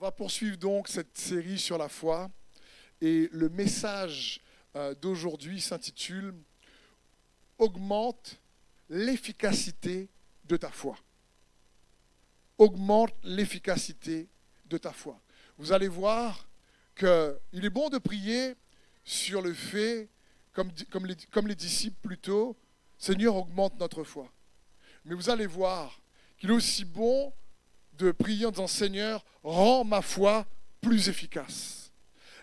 [0.00, 2.30] va poursuivre donc cette série sur la foi
[3.02, 4.40] et le message
[4.74, 6.34] euh, d'aujourd'hui s'intitule
[7.58, 8.40] Augmente
[8.88, 10.08] l'efficacité
[10.46, 10.96] de ta foi.
[12.56, 14.26] Augmente l'efficacité
[14.64, 15.20] de ta foi.
[15.58, 16.48] Vous allez voir
[16.96, 18.56] qu'il est bon de prier
[19.04, 20.08] sur le fait,
[20.54, 20.72] comme,
[21.30, 22.56] comme les disciples plutôt,
[22.96, 24.32] Seigneur, augmente notre foi.
[25.04, 26.00] Mais vous allez voir
[26.38, 27.34] qu'il est aussi bon
[28.04, 30.46] de prier en disant Seigneur, rends ma foi
[30.80, 31.92] plus efficace.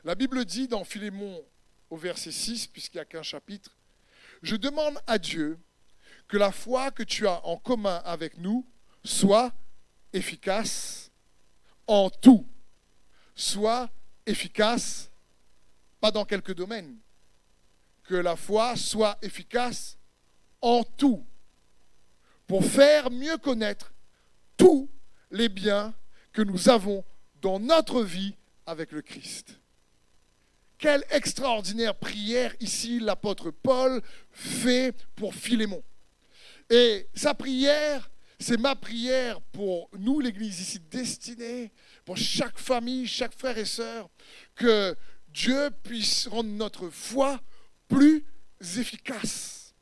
[0.03, 1.43] La Bible dit dans Philémon
[1.89, 3.71] au verset 6, puisqu'il n'y a qu'un chapitre,
[4.43, 5.57] Je demande à Dieu
[6.27, 8.65] que la foi que tu as en commun avec nous
[9.03, 9.51] soit
[10.13, 11.09] efficace
[11.87, 12.45] en tout,
[13.35, 13.89] soit
[14.27, 15.09] efficace,
[15.99, 16.97] pas dans quelques domaines,
[18.03, 19.97] que la foi soit efficace
[20.61, 21.25] en tout,
[22.45, 23.91] pour faire mieux connaître
[24.55, 24.87] tous
[25.31, 25.93] les biens
[26.33, 27.03] que nous avons
[27.41, 28.35] dans notre vie
[28.65, 29.59] avec le Christ.
[30.77, 35.83] Quelle extraordinaire prière ici l'apôtre Paul fait pour Philémon.
[36.69, 41.71] Et sa prière, c'est ma prière pour nous, l'Église ici destinée,
[42.05, 44.09] pour chaque famille, chaque frère et sœur,
[44.55, 44.95] que
[45.29, 47.39] Dieu puisse rendre notre foi
[47.87, 48.23] plus
[48.77, 49.73] efficace.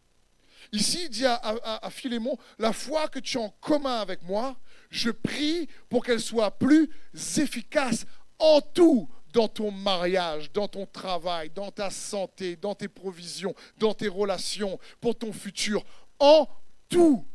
[0.71, 4.57] Ici, il dit à, Philémon, la foi que tu as en commun avec moi,
[4.89, 6.89] je prie pour qu'elle soit plus
[7.37, 8.05] efficace
[8.39, 13.93] en tout dans ton mariage, dans ton travail, dans ta santé, dans tes provisions, dans
[13.93, 15.83] tes relations, pour ton futur,
[16.19, 16.47] en
[16.87, 17.25] tout.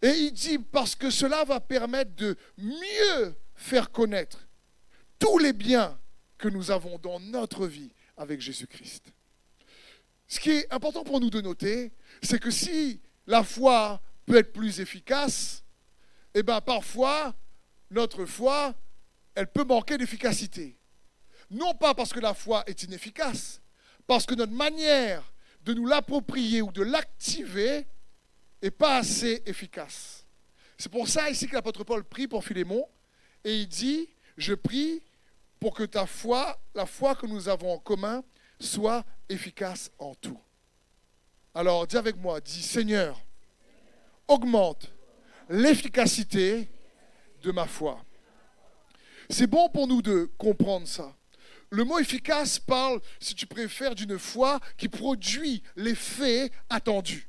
[0.00, 4.46] Et il dit, parce que cela va permettre de mieux faire connaître
[5.18, 5.98] tous les biens
[6.38, 9.12] que nous avons dans notre vie avec Jésus-Christ.
[10.28, 14.52] Ce qui est important pour nous de noter, c'est que si la foi peut être
[14.52, 15.63] plus efficace,
[16.34, 17.34] eh bien parfois,
[17.90, 18.74] notre foi,
[19.34, 20.76] elle peut manquer d'efficacité.
[21.50, 23.60] Non pas parce que la foi est inefficace,
[24.06, 25.22] parce que notre manière
[25.62, 27.86] de nous l'approprier ou de l'activer
[28.62, 30.26] n'est pas assez efficace.
[30.76, 32.86] C'est pour ça ici que l'apôtre Paul prie pour Philémon
[33.44, 35.02] et il dit, je prie
[35.60, 38.22] pour que ta foi, la foi que nous avons en commun,
[38.58, 40.38] soit efficace en tout.
[41.54, 43.20] Alors dis avec moi, dis Seigneur,
[44.26, 44.92] augmente
[45.48, 46.68] l'efficacité
[47.42, 48.04] de ma foi.
[49.30, 51.16] C'est bon pour nous de comprendre ça.
[51.70, 57.28] Le mot efficace parle, si tu préfères, d'une foi qui produit l'effet attendu.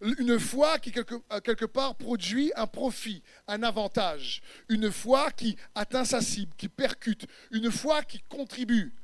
[0.00, 4.42] Une foi qui, quelque, quelque, part, produit un profit, un avantage.
[4.68, 7.26] Une foi qui atteint sa cible, qui percute.
[7.50, 8.94] Une foi qui contribue.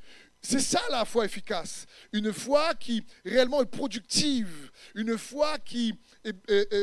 [0.43, 1.87] C'est ça la foi efficace.
[2.13, 4.71] Une foi qui réellement est productive.
[4.95, 5.95] Une foi qui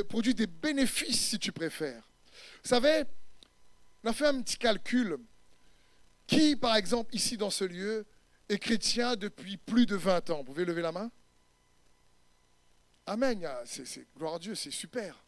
[0.08, 2.10] produit des bénéfices, si tu préfères.
[2.64, 3.04] Vous savez,
[4.04, 5.18] on a fait un petit calcul.
[6.26, 8.06] Qui, par exemple, ici dans ce lieu,
[8.48, 10.38] est chrétien depuis plus de 20 ans?
[10.38, 11.12] Vous pouvez lever la main?
[13.08, 13.46] Amen.
[13.66, 15.26] C'est, gloire à Dieu, c'est super.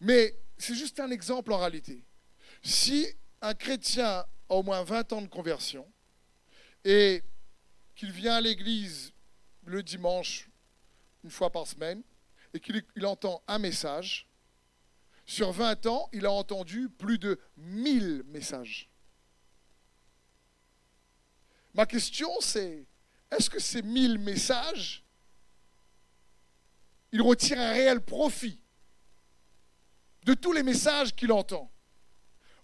[0.00, 2.04] Mais c'est juste un exemple en réalité.
[2.62, 3.06] Si
[3.40, 5.90] un chrétien a au moins 20 ans de conversion
[6.84, 7.22] et
[7.94, 9.12] qu'il vient à l'église
[9.64, 10.48] le dimanche
[11.24, 12.02] une fois par semaine,
[12.52, 14.28] et qu'il entend un message,
[15.26, 18.90] sur 20 ans, il a entendu plus de 1000 messages.
[21.72, 22.86] Ma question, c'est,
[23.30, 25.02] est-ce que ces 1000 messages,
[27.10, 28.60] il retire un réel profit
[30.24, 31.72] de tous les messages qu'il entend?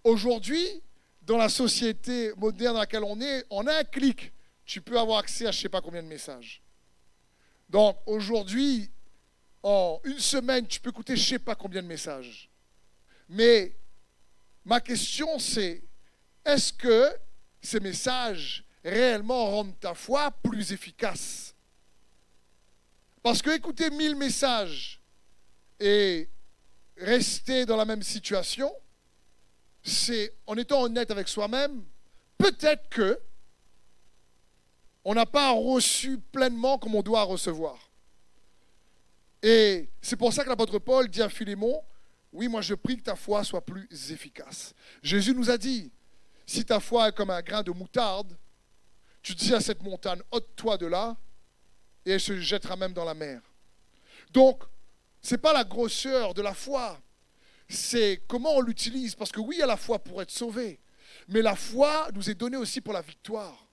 [0.03, 0.83] Aujourd'hui,
[1.21, 4.31] dans la société moderne dans laquelle on est, en un clic,
[4.65, 6.61] tu peux avoir accès à je ne sais pas combien de messages.
[7.69, 8.89] Donc aujourd'hui,
[9.63, 12.49] en une semaine, tu peux écouter je ne sais pas combien de messages.
[13.29, 13.75] Mais
[14.65, 15.83] ma question, c'est
[16.43, 17.15] est-ce que
[17.61, 21.53] ces messages réellement rendent ta foi plus efficace?
[23.21, 24.99] Parce que écouter mille messages
[25.79, 26.27] et
[26.97, 28.71] rester dans la même situation,
[29.83, 31.83] c'est en étant honnête avec soi-même,
[32.37, 33.19] peut-être que
[35.03, 37.89] on n'a pas reçu pleinement comme on doit recevoir.
[39.41, 41.81] Et c'est pour ça que l'apôtre Paul dit à Philémon,
[42.31, 44.73] oui, moi je prie que ta foi soit plus efficace.
[45.01, 45.91] Jésus nous a dit,
[46.45, 48.37] si ta foi est comme un grain de moutarde,
[49.23, 51.17] tu dis à cette montagne, ôte-toi de là,
[52.05, 53.41] et elle se jettera même dans la mer.
[54.31, 54.63] Donc,
[55.21, 56.99] ce n'est pas la grosseur de la foi,
[57.71, 59.15] c'est comment on l'utilise.
[59.15, 60.79] Parce que oui, il y a la foi pour être sauvé,
[61.27, 63.67] mais la foi nous est donnée aussi pour la victoire.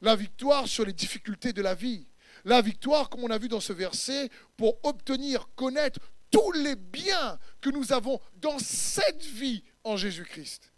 [0.00, 2.06] La victoire sur les difficultés de la vie.
[2.44, 5.98] La victoire, comme on a vu dans ce verset, pour obtenir, connaître
[6.30, 10.72] tous les biens que nous avons dans cette vie en Jésus-Christ.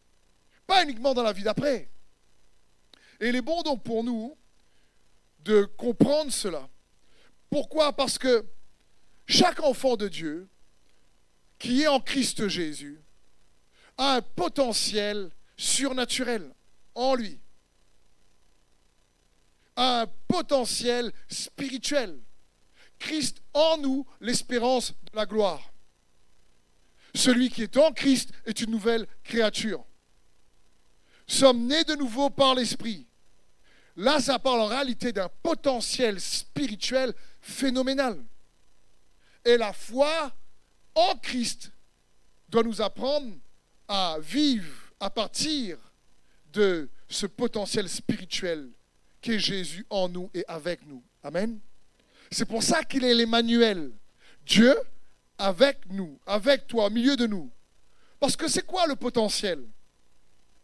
[0.66, 1.90] Pas uniquement dans la vie d'après.
[3.20, 4.36] Et il est bon donc pour nous
[5.40, 6.68] de comprendre cela.
[7.50, 7.92] Pourquoi?
[7.92, 8.46] Parce que
[9.26, 10.48] chaque enfant de Dieu
[11.60, 13.00] qui est en Christ Jésus
[13.96, 16.52] a un potentiel surnaturel
[16.94, 17.38] en lui,
[19.76, 22.18] a un potentiel spirituel.
[22.98, 25.70] Christ en nous, l'espérance de la gloire.
[27.14, 29.84] Celui qui est en Christ est une nouvelle créature.
[31.26, 33.06] Sommes nés de nouveau par l'Esprit.
[33.96, 38.24] Là, ça parle en réalité d'un potentiel spirituel phénoménal.
[39.44, 40.32] Et la foi
[40.94, 41.72] en Christ
[42.48, 43.32] doit nous apprendre
[43.88, 45.78] à vivre à partir
[46.52, 48.70] de ce potentiel spirituel
[49.20, 51.02] qu'est Jésus en nous et avec nous.
[51.22, 51.58] Amen.
[52.30, 53.92] C'est pour ça qu'il est l'Emmanuel.
[54.46, 54.76] Dieu
[55.38, 57.50] avec nous, avec toi, au milieu de nous.
[58.18, 59.66] Parce que c'est quoi le potentiel?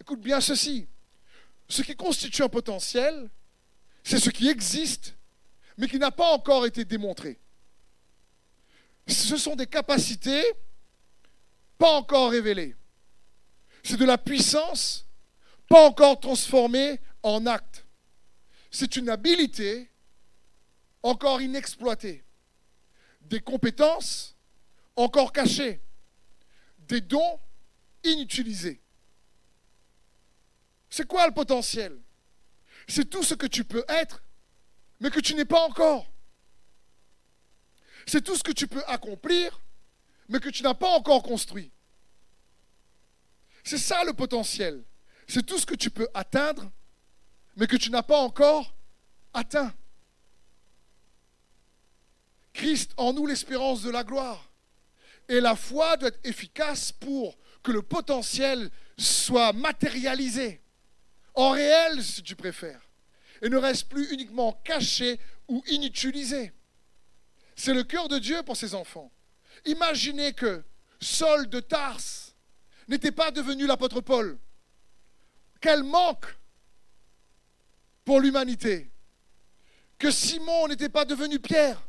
[0.00, 0.87] Écoute bien ceci.
[1.69, 3.29] Ce qui constitue un potentiel,
[4.05, 5.17] c'est ce qui existe,
[5.76, 7.38] mais qui n'a pas encore été démontré.
[9.06, 10.43] Ce sont des capacités
[11.79, 12.75] pas encore révélées.
[13.82, 15.06] C'est de la puissance
[15.69, 17.87] pas encore transformée en acte.
[18.70, 19.91] C'est une habilité
[21.03, 22.25] encore inexploitée.
[23.20, 24.37] Des compétences
[24.97, 25.81] encore cachés,
[26.79, 27.41] des dons
[28.05, 28.81] inutilisés.
[30.88, 32.00] C'est quoi le potentiel?
[32.88, 34.23] C'est tout ce que tu peux être,
[35.00, 36.11] mais que tu n'es pas encore.
[38.06, 39.61] C'est tout ce que tu peux accomplir,
[40.29, 41.70] mais que tu n'as pas encore construit.
[43.64, 44.85] C'est ça le potentiel.
[45.26, 46.70] C'est tout ce que tu peux atteindre,
[47.56, 48.73] mais que tu n'as pas encore
[49.35, 49.75] atteint.
[52.53, 54.50] Christ en nous l'espérance de la gloire.
[55.29, 60.62] Et la foi doit être efficace pour que le potentiel soit matérialisé,
[61.35, 62.81] en réel si tu préfères,
[63.43, 65.19] et ne reste plus uniquement caché
[65.49, 66.53] ou inutilisé.
[67.56, 69.11] C'est le cœur de Dieu pour ses enfants.
[69.64, 70.62] Imaginez que
[71.00, 72.37] Saul de Tarse
[72.87, 74.38] n'était pas devenu l'apôtre Paul.
[75.61, 76.26] Quel manque
[78.05, 78.93] pour l'humanité.
[79.99, 81.82] Que Simon n'était pas devenu Pierre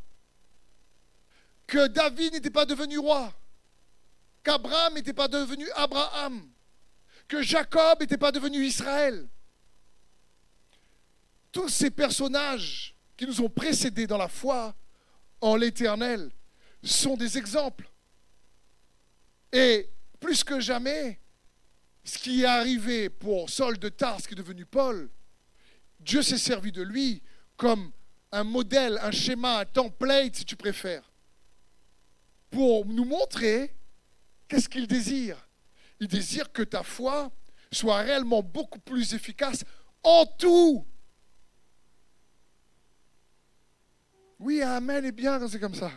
[1.68, 3.32] que David n'était pas devenu roi,
[4.42, 6.50] qu'Abraham n'était pas devenu Abraham,
[7.28, 9.28] que Jacob n'était pas devenu Israël.
[11.52, 14.74] Tous ces personnages qui nous ont précédés dans la foi
[15.42, 16.32] en l'Éternel
[16.84, 17.90] sont des exemples.
[19.52, 19.90] Et
[20.20, 21.20] plus que jamais,
[22.04, 25.10] ce qui est arrivé pour Saul de Tarse, qui est devenu Paul,
[26.00, 27.22] Dieu s'est servi de lui
[27.56, 27.92] comme
[28.32, 31.12] un modèle, un schéma, un template, si tu préfères,
[32.50, 33.76] pour nous montrer
[34.48, 35.48] qu'est-ce qu'il désire.
[36.00, 37.32] Il désire que ta foi
[37.72, 39.64] soit réellement beaucoup plus efficace
[40.04, 40.86] en tout.
[44.40, 45.92] Oui, Amen est bien quand c'est comme ça.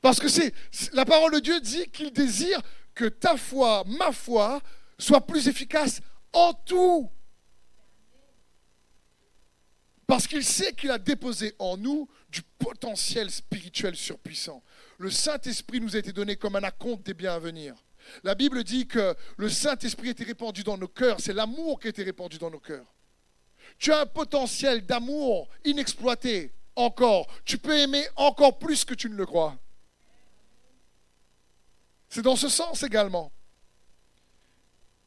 [0.00, 0.52] Parce que c'est
[0.92, 2.60] la parole de Dieu dit qu'il désire
[2.94, 4.60] que ta foi, ma foi,
[4.98, 6.00] soit plus efficace
[6.32, 7.10] en tout.
[10.06, 14.62] Parce qu'il sait qu'il a déposé en nous du potentiel spirituel surpuissant.
[14.98, 17.74] Le Saint-Esprit nous a été donné comme un acompte des biens à venir.
[18.24, 21.20] La Bible dit que le Saint-Esprit été répandu dans nos cœurs.
[21.20, 22.86] C'est l'amour qui a été répandu dans nos cœurs.
[23.78, 27.26] Tu as un potentiel d'amour inexploité encore.
[27.44, 29.56] Tu peux aimer encore plus que tu ne le crois.
[32.08, 33.32] C'est dans ce sens également.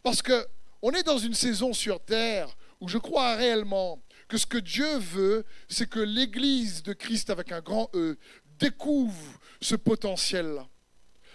[0.03, 0.47] Parce que
[0.81, 4.97] on est dans une saison sur terre où je crois réellement que ce que Dieu
[4.97, 8.17] veut, c'est que l'Église de Christ avec un grand E
[8.57, 10.67] découvre ce potentiel-là.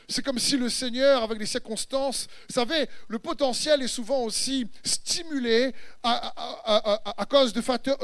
[0.09, 5.75] C'est comme si le Seigneur, avec les circonstances, savez, le potentiel est souvent aussi stimulé
[6.03, 7.99] à, cause, de facteurs,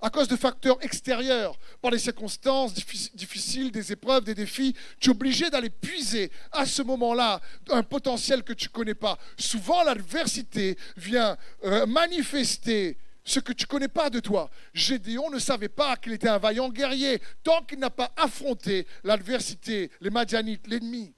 [0.00, 4.74] à, cause de facteurs extérieurs, par les circonstances difficiles, des épreuves, des défis.
[5.00, 9.18] Tu es obligé d'aller puiser à ce moment-là un potentiel que tu ne connais pas.
[9.36, 14.50] Souvent, l'adversité vient euh, manifester ce que tu connais pas de toi.
[14.74, 19.90] Gédéon ne savait pas qu'il était un vaillant guerrier tant qu'il n'a pas affronté l'adversité,
[20.00, 21.12] les Madianites, l'ennemi.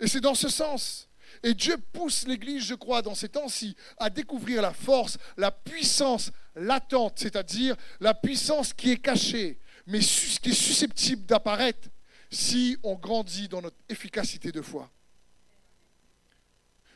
[0.00, 1.08] Et c'est dans ce sens.
[1.42, 6.30] Et Dieu pousse l'Église, je crois, dans ces temps-ci, à découvrir la force, la puissance
[6.54, 11.88] latente, c'est-à-dire la puissance qui est cachée, mais qui est susceptible d'apparaître
[12.30, 14.90] si on grandit dans notre efficacité de foi.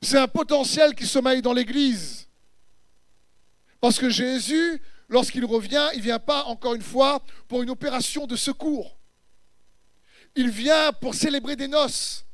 [0.02, 2.26] C'est un potentiel qui sommeille dans l'Église.
[3.80, 8.26] Parce que Jésus, lorsqu'il revient, il ne vient pas, encore une fois, pour une opération
[8.26, 8.98] de secours.
[10.34, 12.24] Il vient pour célébrer des noces.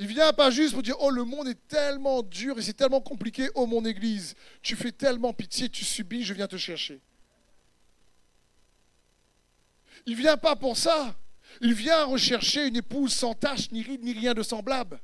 [0.00, 3.02] Il vient pas juste pour dire Oh, le monde est tellement dur et c'est tellement
[3.02, 3.50] compliqué.
[3.54, 7.00] Oh, mon Église, tu fais tellement pitié, tu subis, je viens te chercher.
[10.06, 11.14] Il vient pas pour ça.
[11.60, 14.98] Il vient rechercher une épouse sans tache, ni ride, ni rien de semblable.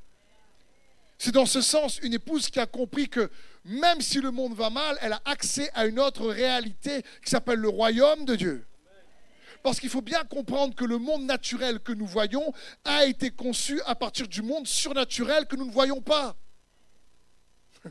[1.18, 3.30] C'est dans ce sens une épouse qui a compris que
[3.66, 7.58] même si le monde va mal, elle a accès à une autre réalité qui s'appelle
[7.58, 8.66] le royaume de Dieu.
[9.62, 12.52] Parce qu'il faut bien comprendre que le monde naturel que nous voyons
[12.84, 16.36] a été conçu à partir du monde surnaturel que nous ne voyons pas.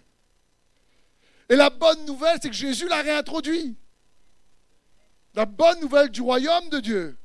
[1.49, 3.75] Et la bonne nouvelle, c'est que Jésus l'a réintroduit.
[5.33, 7.17] La bonne nouvelle du royaume de Dieu,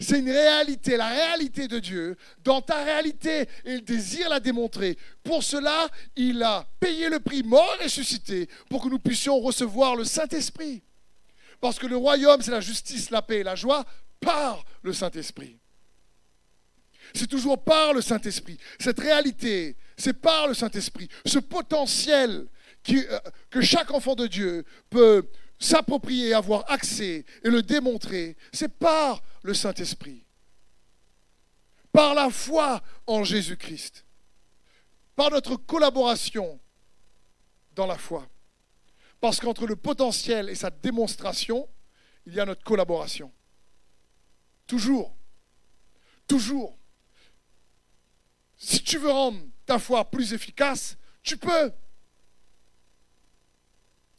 [0.00, 3.48] c'est une réalité, la réalité de Dieu dans ta réalité.
[3.64, 4.96] Il désire la démontrer.
[5.24, 9.96] Pour cela, il a payé le prix mort et ressuscité pour que nous puissions recevoir
[9.96, 10.82] le Saint-Esprit.
[11.60, 13.84] Parce que le royaume, c'est la justice, la paix et la joie
[14.20, 15.58] par le Saint-Esprit.
[17.14, 18.58] C'est toujours par le Saint-Esprit.
[18.78, 21.08] Cette réalité, c'est par le Saint-Esprit.
[21.24, 22.46] Ce potentiel
[22.90, 29.22] euh, que chaque enfant de Dieu peut s'approprier, avoir accès et le démontrer, c'est par
[29.42, 30.24] le Saint-Esprit.
[31.92, 34.04] Par la foi en Jésus-Christ.
[35.16, 36.60] Par notre collaboration
[37.74, 38.26] dans la foi.
[39.20, 41.68] Parce qu'entre le potentiel et sa démonstration,
[42.26, 43.32] il y a notre collaboration.
[44.66, 45.16] Toujours.
[46.26, 46.78] Toujours.
[48.56, 51.72] Si tu veux rendre ta foi plus efficace, tu peux.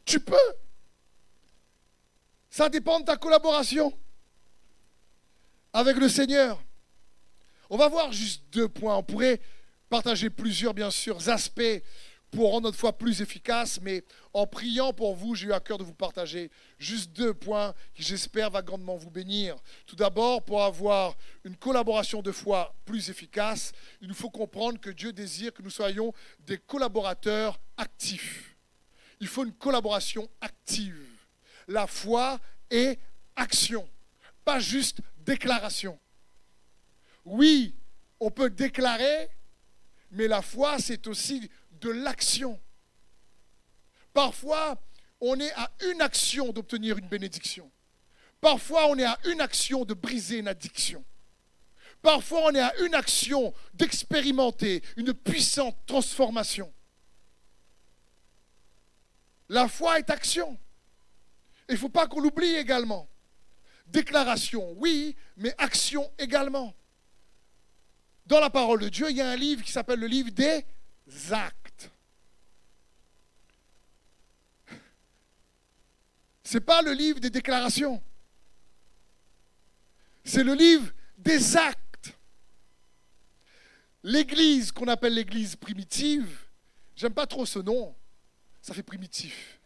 [0.04, 0.36] Tu peux.
[2.50, 3.96] Ça dépend de ta collaboration
[5.72, 6.60] avec le Seigneur.
[7.68, 8.96] On va voir juste deux points.
[8.96, 9.40] On pourrait
[9.88, 11.82] partager plusieurs, bien sûr, aspects
[12.30, 15.78] pour rendre notre foi plus efficace, mais en priant pour vous, j'ai eu à cœur
[15.78, 19.56] de vous partager juste deux points qui, j'espère, va grandement vous bénir.
[19.86, 24.90] Tout d'abord, pour avoir une collaboration de foi plus efficace, il nous faut comprendre que
[24.90, 28.56] Dieu désire que nous soyons des collaborateurs actifs.
[29.18, 31.04] Il faut une collaboration active.
[31.66, 32.38] La foi
[32.70, 32.98] est
[33.36, 33.88] action,
[34.44, 35.98] pas juste déclaration.
[37.24, 37.74] Oui,
[38.18, 39.28] on peut déclarer,
[40.10, 41.48] mais la foi, c'est aussi
[41.80, 42.58] de l'action.
[44.12, 44.80] Parfois,
[45.20, 47.70] on est à une action d'obtenir une bénédiction.
[48.40, 51.04] Parfois, on est à une action de briser une addiction.
[52.02, 56.72] Parfois, on est à une action d'expérimenter une puissante transformation.
[59.50, 60.58] La foi est action.
[61.68, 63.08] Il ne faut pas qu'on l'oublie également.
[63.86, 66.74] Déclaration, oui, mais action également.
[68.26, 70.64] Dans la parole de Dieu, il y a un livre qui s'appelle le livre des
[71.32, 71.59] actes.
[76.50, 78.02] Ce n'est pas le livre des déclarations.
[80.24, 82.18] C'est le livre des actes.
[84.02, 86.48] L'église qu'on appelle l'église primitive,
[86.96, 87.94] j'aime pas trop ce nom,
[88.60, 89.60] ça fait primitif.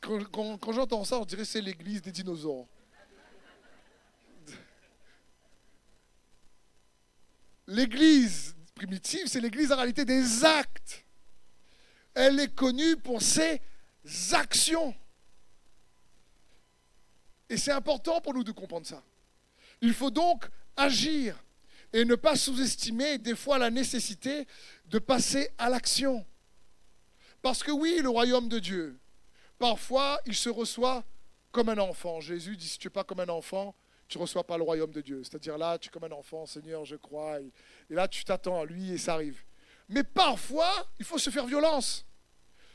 [0.00, 2.68] Quand, j'entends ça, on dirait que c'est l'église des dinosaures.
[7.66, 11.04] L'église primitive, c'est l'église en réalité des actes.
[12.14, 13.60] Elle est connue pour ses
[14.30, 14.94] actions.
[17.48, 19.02] Et c'est important pour nous de comprendre ça.
[19.80, 21.36] Il faut donc agir
[21.92, 24.46] et ne pas sous-estimer des fois la nécessité
[24.86, 26.24] de passer à l'action.
[27.40, 28.98] Parce que oui, le royaume de Dieu,
[29.58, 31.04] parfois, il se reçoit
[31.52, 32.20] comme un enfant.
[32.20, 33.74] Jésus dit, si tu n'es pas comme un enfant,
[34.08, 35.22] tu ne reçois pas le royaume de Dieu.
[35.22, 37.40] C'est-à-dire là, tu es comme un enfant, Seigneur, je crois.
[37.40, 37.52] Et,
[37.90, 39.42] là, tu t'attends à lui et ça arrive.
[39.88, 42.04] Mais parfois, il faut se faire violence.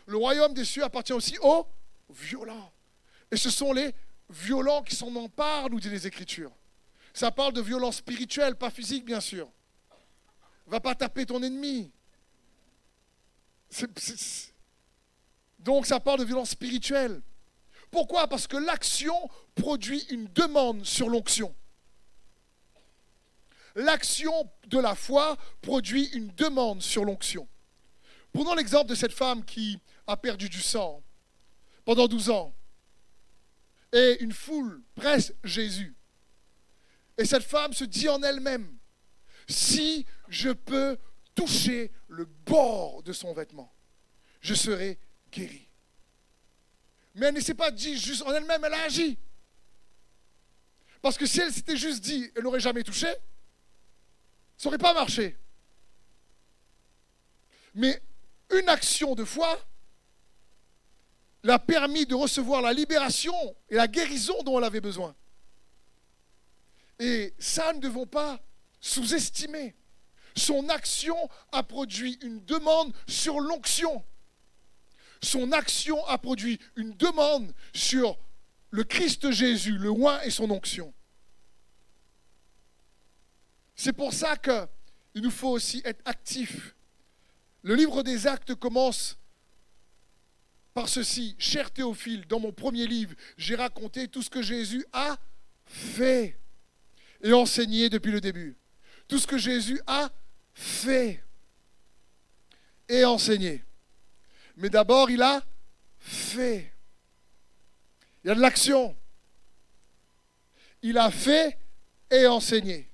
[0.05, 1.67] Le royaume des cieux appartient aussi aux
[2.09, 2.71] violents.
[3.31, 3.93] Et ce sont les
[4.33, 6.51] violents qui s'en emparent, nous dit les Écritures.
[7.13, 9.49] Ça parle de violence spirituelle, pas physique, bien sûr.
[10.67, 11.91] Va pas taper ton ennemi.
[15.59, 17.21] Donc ça parle de violence spirituelle.
[17.91, 18.27] Pourquoi?
[18.27, 21.55] Parce que l'action produit une demande sur l'onction.
[23.75, 27.47] L'action de la foi produit une demande sur l'onction.
[28.31, 31.03] Prenons l'exemple de cette femme qui a perdu du sang
[31.85, 32.53] pendant 12 ans
[33.93, 35.95] et une foule presse Jésus.
[37.17, 38.77] Et cette femme se dit en elle-même,
[39.47, 40.97] si je peux
[41.35, 43.71] toucher le bord de son vêtement,
[44.41, 45.00] je serai
[45.31, 45.69] guérie.
[47.15, 49.17] Mais elle ne s'est pas dit juste en elle-même, elle a agi.
[51.01, 53.07] Parce que si elle s'était juste dit, elle n'aurait jamais touché,
[54.57, 55.38] ça n'aurait pas marché.
[57.75, 58.01] Mais
[58.51, 59.59] une action de foi
[61.43, 63.35] l'a permis de recevoir la libération
[63.69, 65.15] et la guérison dont elle avait besoin.
[67.00, 68.39] Et ça, nous ne devons pas
[68.79, 69.75] sous-estimer.
[70.35, 71.17] Son action
[71.51, 74.03] a produit une demande sur l'onction.
[75.21, 78.17] Son action a produit une demande sur
[78.71, 80.93] le Christ Jésus, le oint et son onction.
[83.75, 86.75] C'est pour ça qu'il nous faut aussi être actifs.
[87.63, 89.17] Le livre des actes commence
[90.73, 91.35] par ceci.
[91.37, 95.17] Cher Théophile, dans mon premier livre, j'ai raconté tout ce que Jésus a
[95.65, 96.37] fait
[97.21, 98.57] et enseigné depuis le début.
[99.07, 100.11] Tout ce que Jésus a
[100.53, 101.23] fait
[102.87, 103.63] et enseigné.
[104.55, 105.43] Mais d'abord, il a
[105.99, 106.71] fait.
[108.23, 108.95] Il y a de l'action.
[110.81, 111.57] Il a fait
[112.11, 112.89] et enseigné.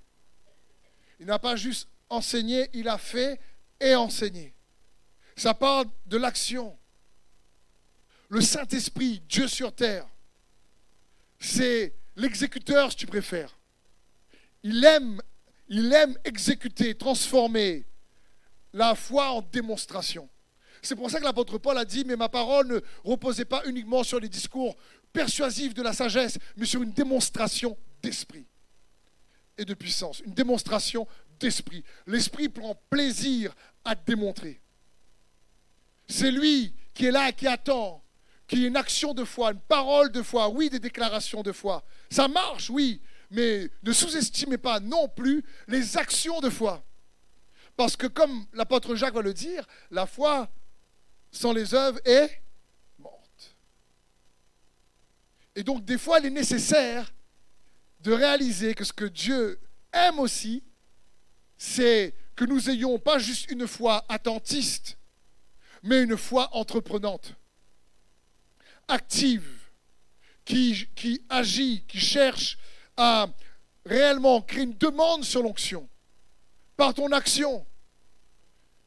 [1.19, 3.39] Il n'a pas juste enseigné, il a fait
[3.79, 4.53] et enseigné.
[5.35, 6.78] Ça parle de l'action.
[8.29, 10.07] Le Saint-Esprit, Dieu sur terre,
[11.39, 13.57] c'est l'exécuteur, si tu préfères.
[14.61, 15.21] Il aime,
[15.67, 17.85] il aime exécuter, transformer
[18.73, 20.29] la foi en démonstration.
[20.81, 24.03] C'est pour ça que l'apôtre Paul a dit, mais ma parole ne reposait pas uniquement
[24.03, 24.77] sur les discours
[25.11, 28.45] persuasifs de la sagesse, mais sur une démonstration d'esprit
[29.57, 31.07] et de puissance, une démonstration
[31.39, 31.83] d'esprit.
[32.05, 34.61] L'esprit prend plaisir à démontrer.
[36.07, 38.03] C'est lui qui est là qui attend
[38.49, 41.51] qu'il y ait une action de foi, une parole de foi, oui, des déclarations de
[41.51, 41.83] foi.
[42.09, 46.83] Ça marche, oui, mais ne sous-estimez pas non plus les actions de foi.
[47.77, 50.49] Parce que comme l'apôtre Jacques va le dire, la foi
[51.31, 52.41] sans les œuvres est
[52.97, 53.55] morte.
[55.55, 57.13] Et donc des fois, il est nécessaire
[58.01, 59.59] de réaliser que ce que Dieu
[59.93, 60.63] aime aussi,
[61.57, 64.97] c'est que nous ayons pas juste une foi attentiste,
[65.83, 67.35] mais une foi entreprenante,
[68.89, 69.47] active,
[70.43, 72.57] qui, qui agit, qui cherche
[72.97, 73.27] à
[73.85, 75.87] réellement créer une demande sur l'onction
[76.75, 77.65] par ton action.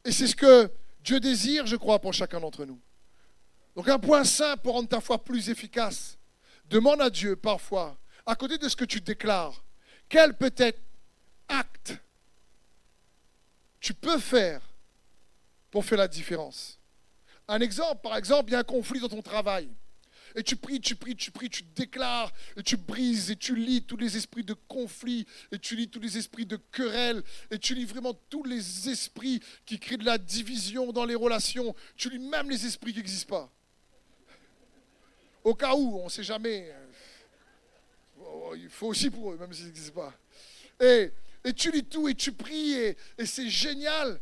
[0.05, 2.79] Et c'est ce que Dieu désire, je crois, pour chacun d'entre nous.
[3.75, 6.17] Donc un point simple pour rendre ta foi plus efficace.
[6.65, 9.63] Demande à Dieu parfois, à côté de ce que tu déclares,
[10.09, 10.81] quel peut-être
[11.47, 11.97] acte
[13.79, 14.61] tu peux faire
[15.71, 16.79] pour faire la différence.
[17.47, 19.69] Un exemple, par exemple, il y a un conflit dans ton travail.
[20.35, 23.83] Et tu pries, tu pries, tu pries, tu déclares, et tu brises, et tu lis
[23.83, 27.75] tous les esprits de conflit, et tu lis tous les esprits de querelle, et tu
[27.75, 31.75] lis vraiment tous les esprits qui créent de la division dans les relations.
[31.95, 33.51] Tu lis même les esprits qui n'existent pas.
[35.43, 36.71] Au cas où, on ne sait jamais.
[38.19, 40.13] Euh, il faut aussi pour eux, même s'ils n'existent pas.
[40.79, 41.11] Et,
[41.43, 44.19] et tu lis tout, et tu pries, et, et c'est génial.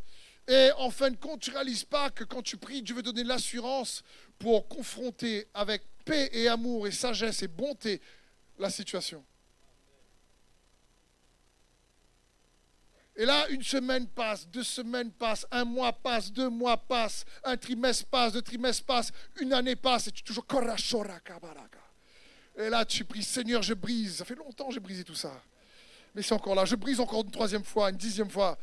[0.47, 3.03] Et en fin de compte, tu ne réalises pas que quand tu pries, Dieu veut
[3.03, 4.03] donner l'assurance
[4.39, 8.01] pour confronter avec et amour et sagesse et bonté
[8.57, 9.23] la situation.
[13.15, 17.57] Et là, une semaine passe, deux semaines passent, un mois passe, deux mois passent, un
[17.57, 20.45] trimestre passe, deux trimestres passent, une année passe, et tu es toujours
[22.57, 24.17] Et là, tu pries, Seigneur, je brise.
[24.17, 25.41] Ça fait longtemps que j'ai brisé tout ça.
[26.15, 26.65] Mais c'est encore là.
[26.65, 28.57] Je brise encore une troisième fois, une dixième fois.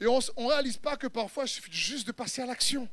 [0.00, 2.88] Et on ne réalise pas que parfois, il suffit juste de passer à l'action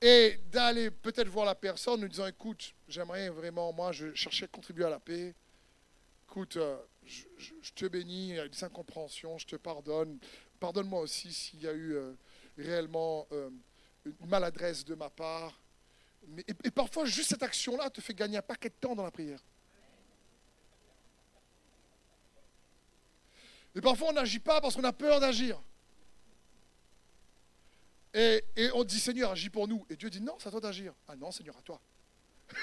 [0.00, 4.48] et d'aller peut-être voir la personne lui disant écoute, j'aimerais vraiment, moi, je cherchais à
[4.48, 5.34] contribuer à la paix.
[6.28, 6.76] Écoute, euh,
[7.06, 10.18] je, te bénis, il y a une incompréhension, je te pardonne.
[10.60, 12.12] Pardonne-moi aussi s'il y a eu euh,
[12.58, 13.50] réellement euh,
[14.04, 15.60] une maladresse de ma part.
[16.48, 19.40] Et, parfois, juste cette action-là te fait gagner un paquet de temps dans la prière.
[23.74, 25.60] Et parfois, on n'agit pas parce qu'on a peur d'agir.
[28.14, 29.84] Et, on dit, Seigneur, agis pour nous.
[29.90, 30.94] Et Dieu dit, non, c'est à toi d'agir.
[31.08, 31.80] Ah non, Seigneur, à toi.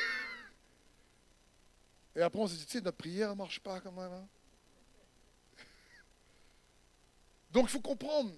[2.15, 4.13] et après, on se dit, tu sais, notre prière ne marche pas quand même.
[4.13, 4.27] Hein.
[7.51, 8.31] Donc, il faut comprendre,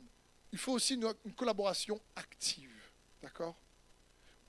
[0.51, 2.71] il faut aussi une, une collaboration active.
[3.21, 3.55] D'accord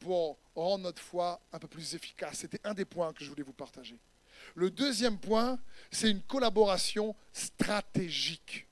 [0.00, 2.38] Pour rendre notre foi un peu plus efficace.
[2.38, 3.98] C'était un des points que je voulais vous partager.
[4.55, 5.59] Le deuxième point,
[5.90, 8.66] c'est une collaboration stratégique.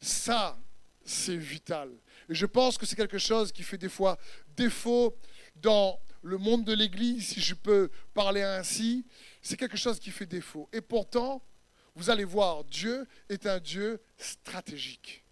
[0.00, 0.56] Ça,
[1.04, 1.90] c'est vital.
[2.28, 4.18] Je pense que c'est quelque chose qui fait des fois
[4.56, 5.16] défaut
[5.56, 9.04] dans le monde de l'Église, si je peux parler ainsi.
[9.42, 10.68] C'est quelque chose qui fait défaut.
[10.72, 11.42] Et pourtant,
[11.94, 15.24] vous allez voir, Dieu est un Dieu stratégique.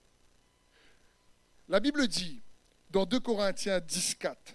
[1.68, 2.42] La Bible dit
[2.90, 4.54] dans 2 Corinthiens 10, 4,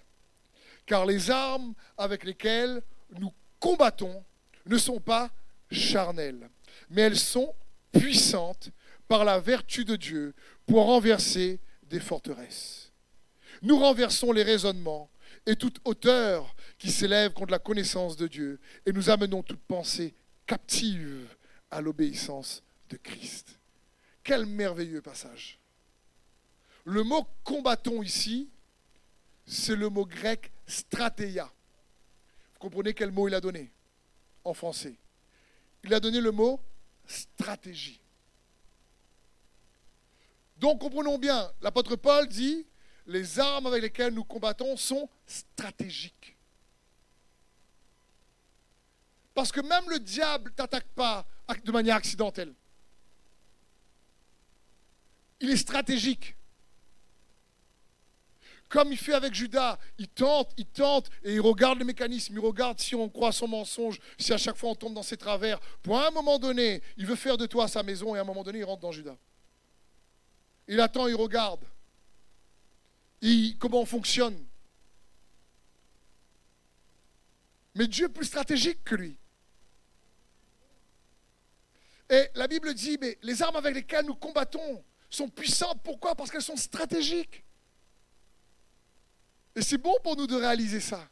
[0.85, 2.81] car les armes avec lesquelles
[3.17, 4.23] nous combattons
[4.67, 5.31] ne sont pas
[5.71, 6.49] charnelles,
[6.89, 7.55] mais elles sont
[7.91, 8.69] puissantes
[9.07, 12.91] par la vertu de Dieu pour renverser des forteresses.
[13.61, 15.09] Nous renversons les raisonnements
[15.45, 20.13] et toute hauteur qui s'élève contre la connaissance de Dieu et nous amenons toute pensée
[20.45, 21.27] captive
[21.71, 23.59] à l'obéissance de Christ.
[24.23, 25.59] Quel merveilleux passage.
[26.83, 28.49] Le mot combattons ici,
[29.45, 31.51] c'est le mot grec stratéia.
[32.53, 33.71] Vous comprenez quel mot il a donné
[34.43, 34.95] en français?
[35.83, 36.59] Il a donné le mot
[37.05, 37.99] stratégie.
[40.57, 42.65] Donc comprenons bien, l'apôtre Paul dit,
[43.05, 46.35] les armes avec lesquelles nous combattons sont stratégiques.
[49.33, 51.25] Parce que même le diable ne t'attaque pas
[51.63, 52.53] de manière accidentelle.
[55.39, 56.35] Il est stratégique.
[58.67, 62.39] Comme il fait avec Judas, il tente, il tente, et il regarde le mécanisme, il
[62.39, 65.59] regarde si on croit son mensonge, si à chaque fois on tombe dans ses travers.
[65.83, 68.43] Pour un moment donné, il veut faire de toi sa maison, et à un moment
[68.43, 69.15] donné, il rentre dans Judas.
[70.67, 71.63] Il attend, il regarde.
[73.59, 74.45] comment on fonctionne.
[77.75, 79.17] Mais Dieu est plus stratégique que lui.
[82.09, 85.81] Et la Bible dit, mais les armes avec lesquelles nous combattons sont puissantes.
[85.83, 86.15] Pourquoi?
[86.15, 87.43] Parce qu'elles sont stratégiques.
[89.55, 91.07] Et c'est bon pour nous de réaliser ça.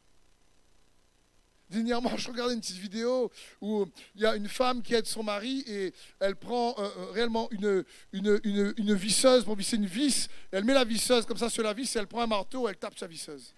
[1.69, 5.23] Dernièrement, je regardais une petite vidéo où il y a une femme qui aide son
[5.23, 10.27] mari et elle prend euh, euh, réellement une, une, une, visseuse pour visser une vis.
[10.51, 12.71] Elle met la visseuse comme ça sur la vis et elle prend un marteau et
[12.71, 13.53] elle tape sa visseuse.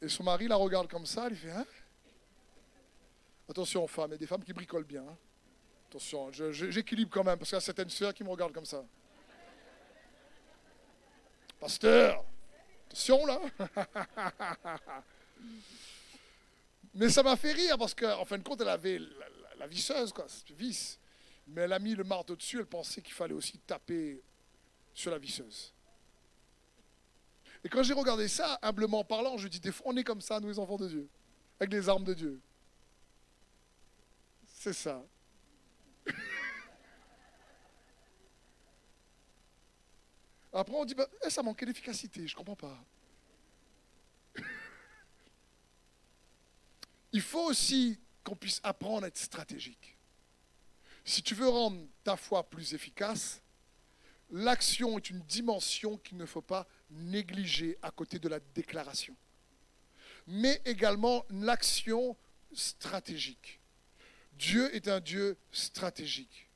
[0.00, 1.66] Et son mari la regarde comme ça, il fait Hein?
[3.48, 5.02] Attention, femmes, il y a des femmes qui bricolent bien.
[5.02, 5.16] Hein.
[5.88, 8.84] Attention, j'équilibre quand même, parce qu'il y a certaines sœurs qui me regardent comme ça.
[11.58, 12.24] Pasteur,
[16.94, 18.98] Mais ça m'a fait rire parce qu'en fin de compte, elle avait
[19.58, 20.98] la, visseuse, quoi, vis.
[21.46, 24.20] Mais elle a mis le marteau dessus, elle pensait qu'il fallait aussi taper
[24.92, 25.72] sur la visseuse.
[27.64, 30.40] Et quand j'ai regardé ça, humblement parlant, je dis, des fois on est comme ça,
[30.40, 31.08] nous les enfants de Dieu,
[31.58, 32.40] avec les armes de Dieu.
[34.46, 35.02] C'est ça.
[40.52, 42.84] Après, on dit, bah, eh, ça manquait d'efficacité, je ne comprends pas.
[47.12, 49.96] Il faut aussi qu'on puisse apprendre à être stratégique.
[51.04, 53.40] Si tu veux rendre ta foi plus efficace,
[54.30, 59.16] l'action est une dimension qu'il ne faut pas négliger à côté de la déclaration.
[60.26, 62.16] Mais également l'action
[62.52, 63.60] stratégique.
[64.32, 66.48] Dieu est un Dieu stratégique.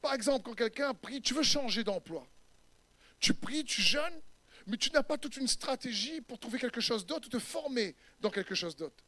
[0.00, 2.26] Par exemple, quand quelqu'un prie, tu veux changer d'emploi.
[3.20, 4.20] Tu pries, tu jeûnes,
[4.66, 7.94] mais tu n'as pas toute une stratégie pour trouver quelque chose d'autre ou te former
[8.20, 9.04] dans quelque chose d'autre.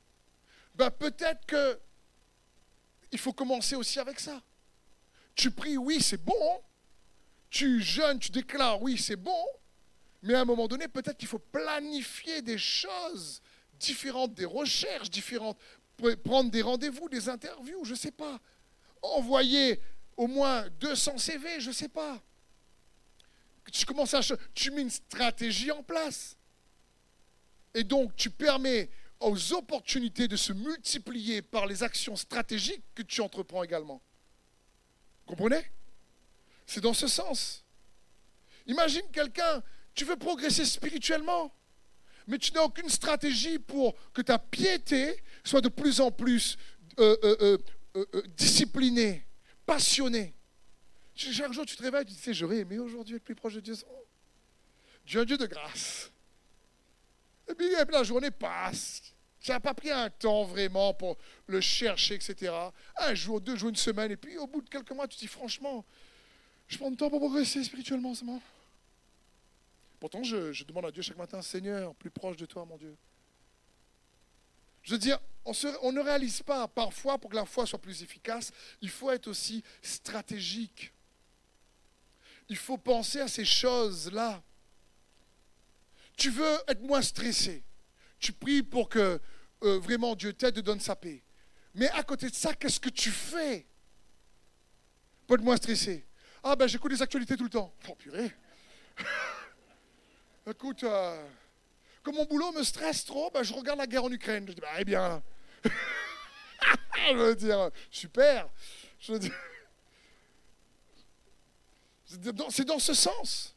[0.74, 1.78] Ben, peut-être que
[3.10, 4.42] il faut commencer aussi avec ça.
[5.34, 6.62] Tu pries, oui, c'est bon.
[7.50, 9.46] Tu jeûnes, tu déclares, oui, c'est bon.
[10.22, 13.40] Mais à un moment donné, peut-être qu'il faut planifier des choses
[13.78, 15.58] différentes, des recherches différentes,
[16.24, 18.40] prendre des rendez-vous, des interviews, je ne sais pas.
[19.00, 19.80] Envoyer
[20.16, 22.20] au moins 200 CV, je ne sais pas.
[23.72, 24.20] Tu commences à...
[24.54, 26.36] Tu mets une stratégie en place.
[27.74, 33.20] Et donc, tu permets aux opportunités de se multiplier par les actions stratégiques que tu
[33.20, 34.00] entreprends également.
[35.26, 35.64] Comprenez?
[36.66, 37.64] C'est dans ce sens.
[38.66, 39.62] Imagine quelqu'un,
[39.94, 41.52] tu veux progresser spirituellement
[42.28, 46.58] mais tu n'as aucune stratégie pour que ta piété soit de plus en plus
[47.00, 47.58] euh, euh,
[47.96, 49.26] euh, disciplinée,
[49.64, 50.34] passionnée.
[51.18, 53.60] Chaque jour, tu te réveilles, tu te dis, j'aurais aimé aujourd'hui être plus proche de
[53.60, 53.74] Dieu.
[55.04, 56.12] Dieu Dieu de grâce.
[57.48, 59.02] Et puis, la journée passe.
[59.40, 62.52] Tu n'as pas pris un temps vraiment pour le chercher, etc.
[62.98, 64.12] Un jour, deux jours, une semaine.
[64.12, 65.84] Et puis, au bout de quelques mois, tu te dis, franchement,
[66.68, 68.40] je prends le temps pour progresser spirituellement seulement.
[69.98, 72.94] Pourtant, je, demande à Dieu chaque matin, Seigneur, plus proche de toi, mon Dieu.
[74.82, 78.52] Je veux dire, on, ne réalise pas parfois, pour que la foi soit plus efficace,
[78.80, 80.92] il faut être aussi stratégique.
[82.48, 84.42] Il faut penser à ces choses-là.
[86.16, 87.62] Tu veux être moins stressé.
[88.18, 89.20] Tu pries pour que
[89.62, 91.22] euh, vraiment Dieu t'aide, te donne sa paix.
[91.74, 93.66] Mais à côté de ça, qu'est-ce que tu fais
[95.26, 96.06] pour être moins stressé?
[96.42, 97.72] Ah ben j'écoute les actualités tout le temps.
[97.88, 98.34] Oh purée
[100.46, 101.28] Écoute, euh,
[102.02, 104.46] comme mon boulot me stresse trop, ben, je regarde la guerre en Ukraine.
[104.48, 105.22] Je dis, bah, eh bien,
[107.10, 108.48] je veux dire, super.
[112.08, 113.54] C'est dans ce sens.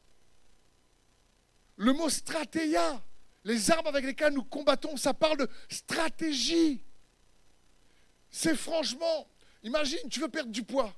[1.78, 3.02] Le mot stratégia,
[3.44, 6.84] les armes avec lesquelles nous combattons, ça parle de stratégie.
[8.30, 9.28] C'est franchement,
[9.64, 10.94] imagine, tu veux perdre du poids.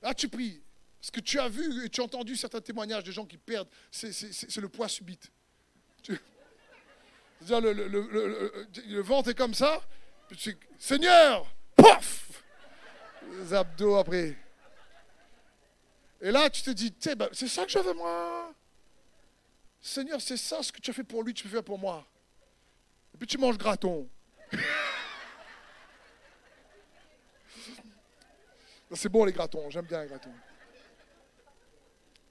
[0.00, 0.60] Là, tu pries.
[1.00, 3.68] Ce que tu as vu et tu as entendu certains témoignages de gens qui perdent,
[3.90, 5.18] c'est le poids subit.
[6.08, 9.80] le, le, ventre est comme ça.
[10.78, 12.42] Seigneur, pof
[13.32, 14.36] Les abdos après.
[16.22, 18.54] Et là, tu te dis, ben, c'est ça que veux moi.
[19.80, 22.06] Seigneur, c'est ça ce que tu as fait pour lui, tu peux faire pour moi.
[23.12, 24.08] Et puis tu manges graton.
[28.94, 30.32] c'est bon les gratons, j'aime bien les gratons.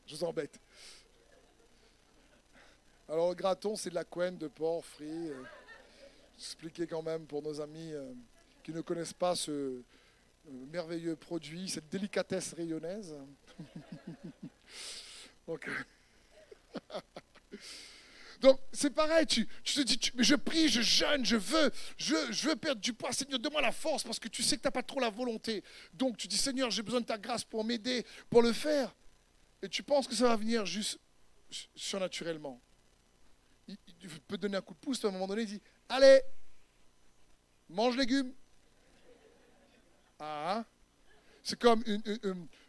[0.08, 0.58] Je vous embête.
[3.10, 5.32] Alors, graton, c'est de la couenne de porc frit.
[5.32, 5.44] Euh,
[6.38, 8.14] expliquer quand même pour nos amis euh,
[8.64, 9.82] qui ne connaissent pas ce
[10.46, 13.16] merveilleux produit, cette délicatesse rayonnaise.
[15.48, 15.70] Donc,
[18.42, 22.50] Donc c'est pareil, tu, te dis, mais je prie, je jeûne, je veux, je, je
[22.50, 23.12] veux perdre du poids.
[23.14, 25.64] Seigneur, donne-moi la force parce que tu sais que tu n'as pas trop la volonté.
[25.94, 28.96] Donc tu dis, Seigneur, j'ai besoin de ta grâce pour m'aider, pour le faire.
[29.62, 31.00] Et tu penses que ça va venir juste
[31.76, 32.60] surnaturellement
[33.68, 36.22] il, peut donner un coup de pouce, à un moment donné, il dit Allez,
[37.70, 38.34] mange légumes.
[40.24, 40.66] Ah, hein?
[41.42, 41.84] c'est comme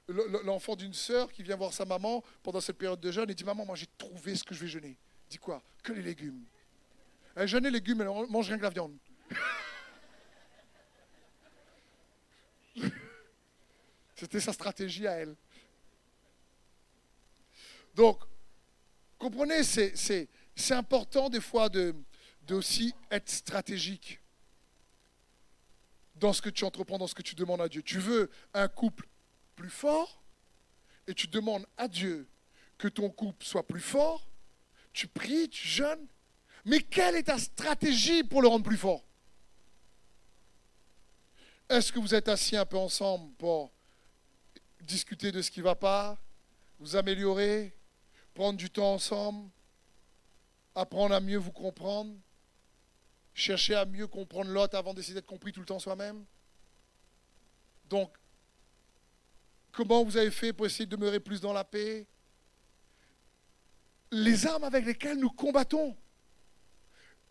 [0.09, 3.45] l'enfant d'une sœur qui vient voir sa maman pendant cette période de jeûne et dit
[3.45, 4.97] Maman, moi j'ai trouvé ce que je vais jeûner.
[5.29, 5.63] Dit quoi?
[5.83, 6.43] Que les légumes.
[7.35, 8.97] Elle jeûne les légumes, elle mange rien que la viande.
[14.17, 15.37] C'était sa stratégie à elle.
[17.95, 18.19] Donc,
[19.19, 20.27] comprenez, c'est
[20.71, 21.95] important des fois de,
[22.51, 24.22] aussi être stratégique
[26.23, 27.83] dans ce que tu entreprends, dans ce que tu demandes à Dieu.
[27.83, 29.09] Tu veux un couple
[29.57, 30.23] plus fort
[31.09, 32.29] et tu demandes à Dieu
[32.79, 34.27] que ton couple soit plus fort.
[34.93, 36.07] Tu pries, tu jeûnes.
[36.65, 39.05] Mais quelle est ta stratégie pour le rendre plus fort?
[41.69, 43.73] Est-ce que vous êtes assis un peu ensemble pour
[44.83, 46.19] discuter de ce qui ne va pas,
[46.79, 47.75] vous améliorer,
[48.35, 49.51] prendre du temps ensemble
[50.75, 52.15] apprendre à mieux vous comprendre,
[53.35, 56.25] chercher à mieux comprendre l'autre avant d'essayer d'être compris tout le temps soi-même.
[57.89, 58.15] Donc,
[59.73, 62.07] comment vous avez fait pour essayer de demeurer plus dans la paix?
[64.11, 65.97] Les armes avec lesquelles nous combattons.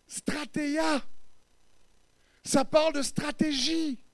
[0.06, 1.04] Stratégia.
[2.44, 4.04] Ça parle de stratégie.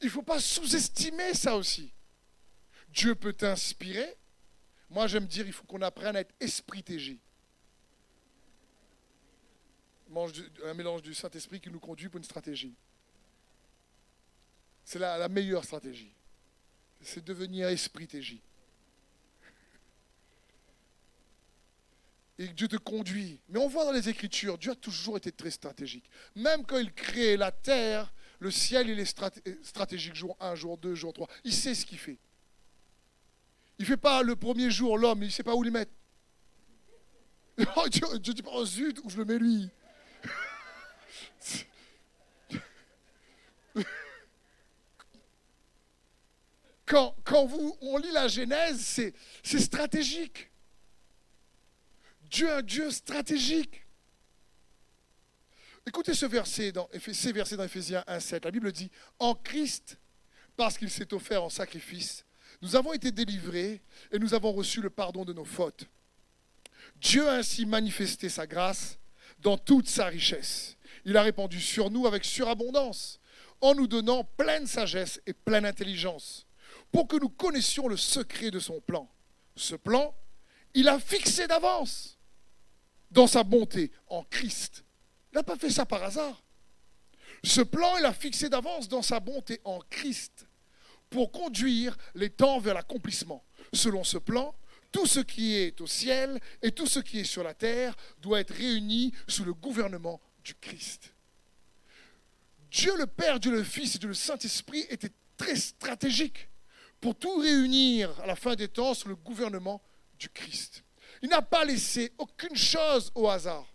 [0.00, 1.92] Il ne faut pas sous-estimer ça aussi.
[2.88, 4.16] Dieu peut t'inspirer,
[4.90, 6.82] moi, j'aime dire il faut qu'on apprenne à être esprit.
[10.64, 12.74] Un mélange du Saint-Esprit qui nous conduit pour une stratégie.
[14.84, 16.12] C'est la, meilleure stratégie.
[17.02, 18.08] C'est devenir esprit.
[22.38, 23.40] Et Dieu te conduit.
[23.50, 26.08] Mais on voit dans les Écritures, Dieu a toujours été très stratégique.
[26.34, 30.94] Même quand il crée la terre, le ciel, il est stratégique jour 1, jour 2,
[30.94, 31.28] jour 3.
[31.44, 32.18] Il sait ce qu'il fait.
[33.78, 35.92] Il ne fait pas le premier jour l'homme, il ne sait pas où le mettre.
[37.76, 39.68] Oh, Dieu, Dieu dit pas, oh zut, où je le mets lui
[46.86, 49.14] quand, quand vous, on lit la Genèse, c'est,
[49.58, 50.50] stratégique.
[52.22, 53.84] Dieu un Dieu stratégique.
[55.86, 58.44] Écoutez ce verset dans, ces versets dans Ephésiens 1,7.
[58.44, 59.98] La Bible dit En Christ,
[60.56, 62.24] parce qu'il s'est offert en sacrifice,
[62.60, 65.86] nous avons été délivrés et nous avons reçu le pardon de nos fautes.
[66.96, 68.98] Dieu a ainsi manifesté sa grâce
[69.40, 70.76] dans toute sa richesse.
[71.04, 73.20] Il a répandu sur nous avec surabondance,
[73.60, 76.46] en nous donnant pleine sagesse et pleine intelligence,
[76.92, 79.08] pour que nous connaissions le secret de son plan.
[79.56, 80.14] Ce plan,
[80.74, 82.18] il a fixé d'avance
[83.10, 84.84] dans sa bonté en Christ.
[85.32, 86.42] Il n'a pas fait ça par hasard.
[87.44, 90.46] Ce plan, il a fixé d'avance dans sa bonté en Christ
[91.10, 93.44] pour conduire les temps vers l'accomplissement.
[93.72, 94.54] Selon ce plan,
[94.92, 98.40] tout ce qui est au ciel et tout ce qui est sur la terre doit
[98.40, 100.20] être réuni sous le gouvernement
[100.54, 101.12] Christ.
[102.70, 106.48] Dieu le Père, Dieu le Fils et Dieu le Saint-Esprit étaient très stratégiques
[107.00, 109.82] pour tout réunir à la fin des temps sous le gouvernement
[110.18, 110.84] du Christ.
[111.22, 113.66] Il n'a pas laissé aucune chose au hasard.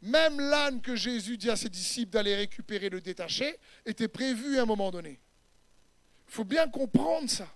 [0.00, 4.62] Même l'âne que Jésus dit à ses disciples d'aller récupérer le détaché était prévu à
[4.62, 5.20] un moment donné.
[6.28, 7.48] Il faut bien comprendre ça.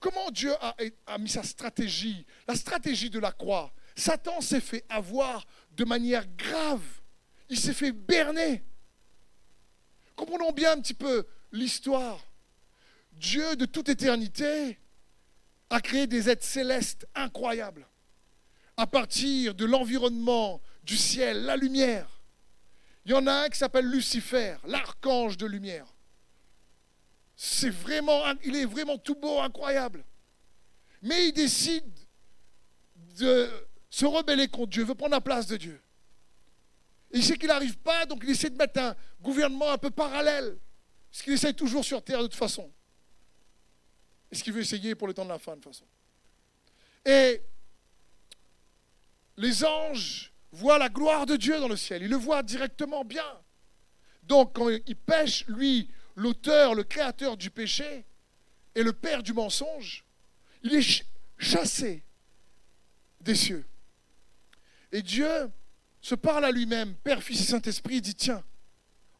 [0.00, 3.72] comment Dieu a, mis sa stratégie, la stratégie de la croix?
[3.96, 6.82] Satan s'est fait avoir de manière grave.
[7.48, 8.64] Il s'est fait berner.
[10.16, 12.20] Comprenons bien un petit peu l'histoire.
[13.12, 14.78] Dieu de toute éternité
[15.70, 17.86] a créé des êtres célestes incroyables
[18.76, 22.08] à partir de l'environnement, du ciel, la lumière.
[23.04, 25.86] Il y en a un qui s'appelle Lucifer, l'archange de lumière.
[27.36, 30.04] C'est vraiment, il est vraiment tout beau, incroyable.
[31.02, 31.92] Mais il décide
[33.18, 33.50] de
[33.94, 35.80] se rebeller contre Dieu, veut prendre la place de Dieu.
[37.12, 40.58] Il sait qu'il n'arrive pas, donc il essaie de mettre un gouvernement un peu parallèle.
[41.12, 42.68] Ce qu'il essaie toujours sur Terre de toute façon.
[44.32, 45.84] Et ce qu'il veut essayer pour le temps de la fin de toute façon?
[47.04, 47.40] Et
[49.36, 52.02] les anges voient la gloire de Dieu dans le ciel.
[52.02, 53.40] Ils le voient directement bien.
[54.24, 58.04] Donc quand il pêche, lui, l'auteur, le créateur du péché
[58.74, 60.04] et le père du mensonge,
[60.64, 61.04] il est
[61.38, 62.02] chassé
[63.20, 63.64] des cieux.
[64.94, 65.50] Et Dieu
[66.00, 68.44] se parle à lui-même, Père, Fils et Saint-Esprit, il dit, tiens,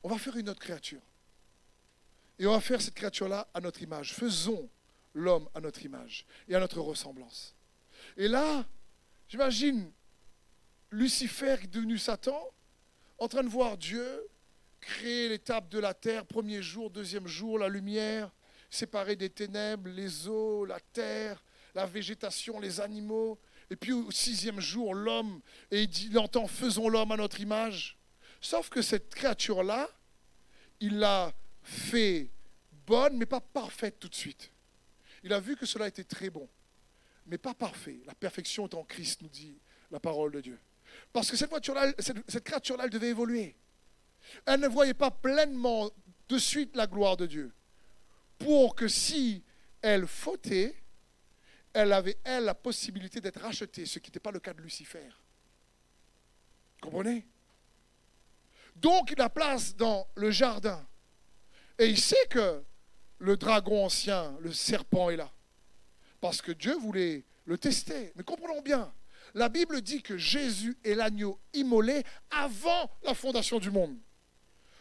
[0.05, 1.01] on va faire une autre créature.
[2.39, 4.15] Et on va faire cette créature-là à notre image.
[4.15, 4.69] Faisons
[5.15, 7.57] l'homme à notre image et à notre ressemblance.
[8.17, 8.65] Et là,
[9.29, 9.91] j'imagine
[10.93, 12.41] Lucifer devenu Satan,
[13.19, 14.29] en train de voir Dieu
[14.81, 18.31] créer l'étape de la terre, premier jour, deuxième jour, la lumière,
[18.71, 21.43] séparer des ténèbres, les eaux, la terre,
[21.75, 23.41] la végétation, les animaux.
[23.71, 27.97] Et puis au sixième jour, l'homme, et il, dit, entend faisons l'homme à notre image.
[28.41, 29.89] Sauf que cette créature-là,
[30.81, 32.31] il l'a fait
[32.87, 34.51] bonne, mais pas parfaite tout de suite.
[35.23, 36.49] Il a vu que cela était très bon,
[37.27, 38.01] mais pas parfait.
[38.05, 39.59] La perfection est en Christ, nous dit
[39.91, 40.59] la parole de Dieu.
[41.13, 41.51] Parce que cette,
[41.99, 43.57] cette, cette créature-là, elle devait évoluer.
[44.47, 45.91] Elle ne voyait pas pleinement
[46.29, 47.53] de suite la gloire de Dieu.
[48.39, 49.43] Pour que si
[49.81, 50.75] elle fautait,
[51.75, 55.11] elle avait, elle, la possibilité d'être rachetée, ce qui n'était pas le cas de Lucifer.
[56.81, 57.27] Comprenez?
[58.77, 60.87] Donc il la place dans le jardin.
[61.79, 62.63] Et il sait que
[63.19, 65.33] le dragon ancien, le serpent est là.
[66.21, 68.13] Parce que Dieu voulait le tester.
[68.15, 68.93] Mais comprenons bien,
[69.35, 73.97] la Bible dit que Jésus est l'agneau immolé avant la fondation du monde.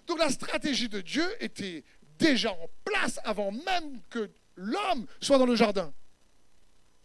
[0.05, 1.83] Donc la stratégie de Dieu était
[2.19, 5.91] déjà en place avant même que l'homme soit dans le jardin.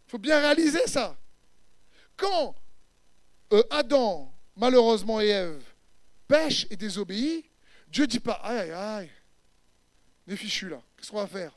[0.08, 1.18] Il faut bien réaliser ça.
[2.16, 2.54] Quand
[3.52, 5.62] euh, Adam, malheureusement, et Ève
[6.26, 7.44] pêchent et désobéissent,
[7.88, 9.10] Dieu ne dit pas Aïe, aïe, aïe,
[10.26, 11.52] les fichus là, qu'est-ce qu'on va faire?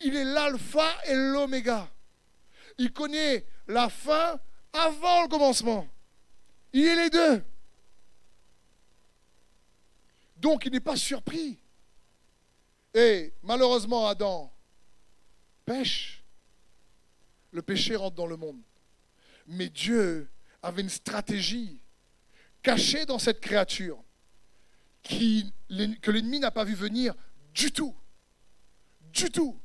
[0.00, 1.88] Il est l'alpha et l'oméga.
[2.76, 4.38] Il connaît la fin
[4.74, 5.88] avant le commencement.
[6.74, 7.44] Il est les deux.
[10.36, 11.58] Donc il n'est pas surpris.
[12.92, 14.52] Et malheureusement, Adam
[15.64, 16.19] pêche.
[17.52, 18.60] Le péché rentre dans le monde.
[19.46, 20.28] Mais Dieu
[20.62, 21.78] avait une stratégie
[22.62, 24.02] cachée dans cette créature
[25.02, 27.14] que l'ennemi n'a pas vu venir
[27.54, 27.94] du tout.
[29.12, 29.58] Du tout.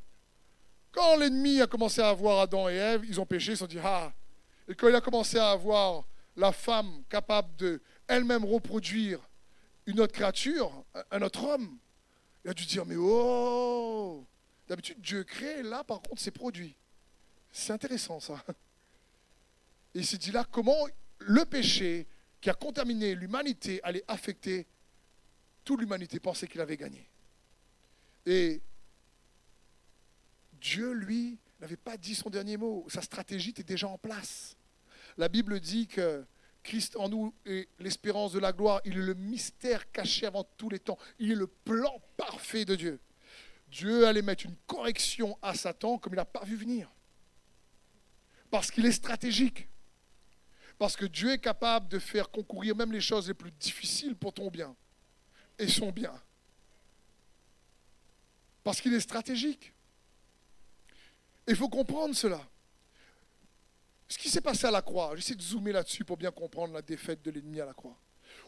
[0.92, 3.68] Quand l'ennemi a commencé à voir Adam et Ève, ils ont péché, ils se sont
[3.68, 4.14] dit Ah
[4.68, 9.20] Et quand il a commencé à avoir la femme capable de elle-même reproduire
[9.86, 10.72] une autre créature,
[11.12, 11.78] un autre homme,
[12.44, 14.26] il a dû dire Mais oh
[14.68, 16.76] D'habitude, Dieu crée, là, par contre, c'est produit.
[17.58, 18.44] C'est intéressant, ça.
[19.94, 20.88] Il s'est dit là comment
[21.20, 22.06] le péché
[22.42, 24.68] qui a contaminé l'humanité allait affecter
[25.64, 27.10] toute l'humanité, pensait qu'il avait gagné.
[28.26, 28.62] Et
[30.60, 32.86] Dieu, lui, n'avait pas dit son dernier mot.
[32.90, 34.58] Sa stratégie était déjà en place.
[35.18, 36.26] La Bible dit que
[36.62, 38.82] Christ en nous est l'espérance de la gloire.
[38.84, 41.00] Il est le mystère caché avant tous les temps.
[41.20, 43.00] Il est le plan parfait de Dieu.
[43.70, 46.92] Dieu allait mettre une correction à Satan comme il n'a pas vu venir.
[48.56, 49.68] Parce qu'il est stratégique.
[50.78, 54.32] Parce que Dieu est capable de faire concourir même les choses les plus difficiles pour
[54.32, 54.74] ton bien
[55.60, 56.14] et son bien.
[58.64, 59.74] Parce qu'il est stratégique.
[61.46, 62.40] Il faut comprendre cela.
[64.08, 66.82] Ce qui s'est passé à la croix, j'essaie de zoomer là-dessus pour bien comprendre la
[66.82, 68.00] défaite de l'ennemi à la croix.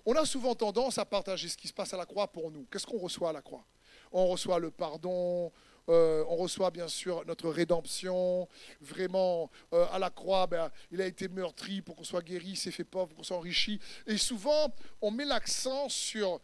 [0.06, 2.66] On a souvent tendance à partager ce qui se passe à la croix pour nous.
[2.72, 3.66] Qu'est-ce qu'on reçoit à la croix?
[4.14, 5.52] On reçoit le pardon,
[5.90, 8.48] euh, on reçoit bien sûr notre rédemption.
[8.82, 12.72] Vraiment, euh, à la croix, ben, il a été meurtri pour qu'on soit guéri, s'est
[12.72, 13.80] fait pauvre pour qu'on soit enrichi.
[14.06, 16.42] Et souvent, on met l'accent sur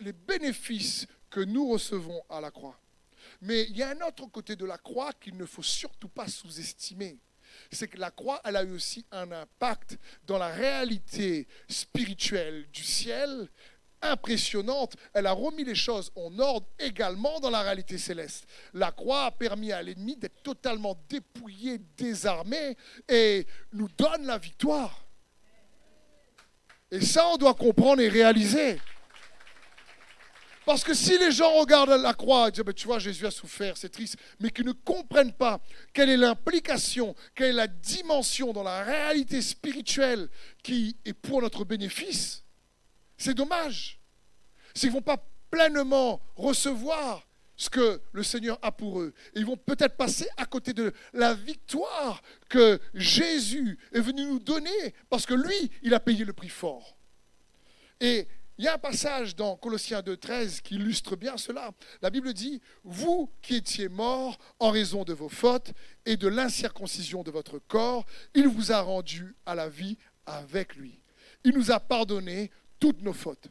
[0.00, 2.78] les bénéfices que nous recevons à la croix.
[3.42, 6.26] Mais il y a un autre côté de la croix qu'il ne faut surtout pas
[6.26, 7.18] sous-estimer.
[7.70, 12.84] C'est que la croix, elle a eu aussi un impact dans la réalité spirituelle du
[12.84, 13.48] ciel
[14.02, 14.96] impressionnante.
[15.12, 18.46] Elle a remis les choses en ordre également dans la réalité céleste.
[18.74, 22.76] La croix a permis à l'ennemi d'être totalement dépouillé, désarmé
[23.08, 25.04] et nous donne la victoire.
[26.90, 28.78] Et ça, on doit comprendre et réaliser.
[30.68, 33.78] Parce que si les gens regardent la croix et disent, tu vois, Jésus a souffert,
[33.78, 35.62] c'est triste, mais qu'ils ne comprennent pas
[35.94, 40.28] quelle est l'implication, quelle est la dimension dans la réalité spirituelle
[40.62, 42.44] qui est pour notre bénéfice,
[43.18, 44.00] c'est dommage.
[44.74, 49.12] Qu'ils ne vont pas pleinement recevoir ce que le Seigneur a pour eux.
[49.34, 54.94] ils vont peut-être passer à côté de la victoire que Jésus est venu nous donner
[55.10, 56.96] parce que lui, il a payé le prix fort.
[58.00, 61.72] Et il y a un passage dans Colossiens 2.13 qui illustre bien cela.
[62.00, 65.72] La Bible dit, vous qui étiez morts en raison de vos fautes
[66.06, 68.04] et de l'incirconcision de votre corps,
[68.34, 69.96] il vous a rendu à la vie
[70.26, 71.00] avec lui.
[71.44, 73.48] Il nous a pardonné toutes nos fautes.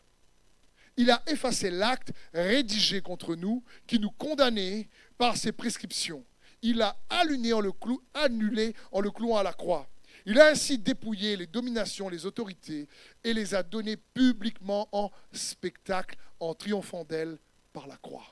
[0.98, 6.26] Il a effacé l'acte rédigé contre nous qui nous condamnait par ses prescriptions.
[6.64, 7.72] Il a annulé en le,
[8.16, 9.88] annulé en le clouant à la croix.
[10.26, 12.90] Il a ainsi dépouillé les dominations, les autorités,
[13.24, 17.38] et les a données publiquement en spectacle, en triomphant d'elles
[17.72, 18.26] par la croix.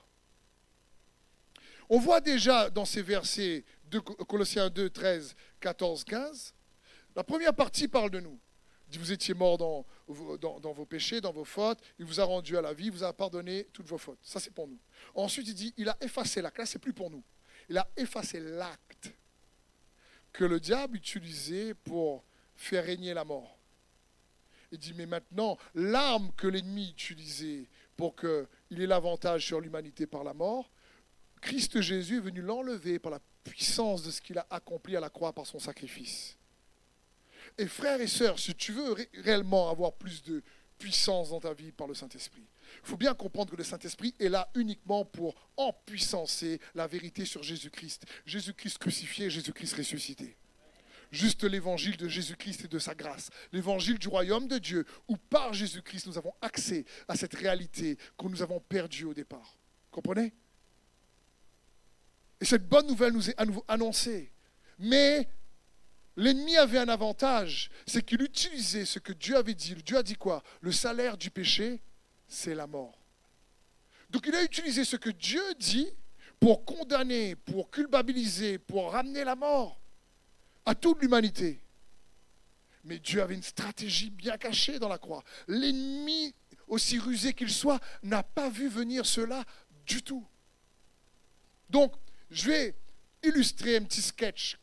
[1.88, 6.54] On voit déjà dans ces versets de Colossiens 2, 13, 14, 15,
[7.16, 8.40] la première partie parle de nous.
[8.98, 9.86] Vous étiez dans,
[10.40, 13.04] dans, vos péchés, dans vos fautes, il vous a rendu à la vie, il vous
[13.04, 14.20] a pardonné toutes vos fautes.
[14.22, 14.80] Ça, c'est pour nous.
[15.14, 16.58] Ensuite, il dit, il a effacé l'acte.
[16.58, 17.24] Là, c'est plus pour nous.
[17.70, 19.12] Il a effacé l'acte
[20.32, 22.24] que le diable utilisait pour
[22.56, 23.58] faire régner la mort.
[24.72, 30.24] Il dit, mais maintenant, l'arme que l'ennemi utilisait pour qu'il ait l'avantage sur l'humanité par
[30.24, 30.70] la mort,
[31.42, 35.10] Christ Jésus est venu l'enlever par la puissance de ce qu'il a accompli à la
[35.10, 36.38] croix par son sacrifice.
[37.58, 40.44] Et frères et sœurs, si tu veux réellement avoir plus de
[40.78, 42.44] puissance dans ta vie par le Saint-Esprit,
[42.84, 47.44] il faut bien comprendre que le Saint-Esprit est là uniquement pour empuissancer la vérité sur
[47.44, 48.06] Jésus-Christ.
[48.26, 50.36] Jésus-Christ crucifié, Jésus-Christ ressuscité.
[51.12, 53.30] Juste l'évangile de Jésus-Christ et de sa grâce.
[53.54, 58.28] L'évangile du royaume de Dieu, où par Jésus-Christ nous avons accès à cette réalité que
[58.28, 59.58] nous avons perdue au départ.
[59.92, 60.34] Comprenez?
[62.42, 64.32] Et cette bonne nouvelle nous est à nouveau annoncée.
[64.78, 65.30] Mais
[66.18, 69.76] L'ennemi avait un avantage, c'est qu'il utilisait ce que Dieu avait dit.
[69.76, 70.44] Dieu a dit quoi?
[70.62, 71.82] Le salaire du péché,
[72.28, 72.98] c'est la mort.
[74.10, 75.90] Donc il a utilisé ce que Dieu dit
[76.40, 79.80] pour condamner, pour culpabiliser, pour ramener la mort
[80.66, 81.60] à toute l'humanité.
[82.86, 85.24] Mais Dieu avait une stratégie bien cachée dans la croix.
[85.48, 86.34] L'ennemi,
[86.68, 89.44] aussi rusé qu'il soit, n'a pas vu venir cela
[89.86, 90.26] du tout.
[91.70, 91.94] Donc,
[92.30, 92.76] je vais
[93.24, 94.58] illustrer un petit sketch,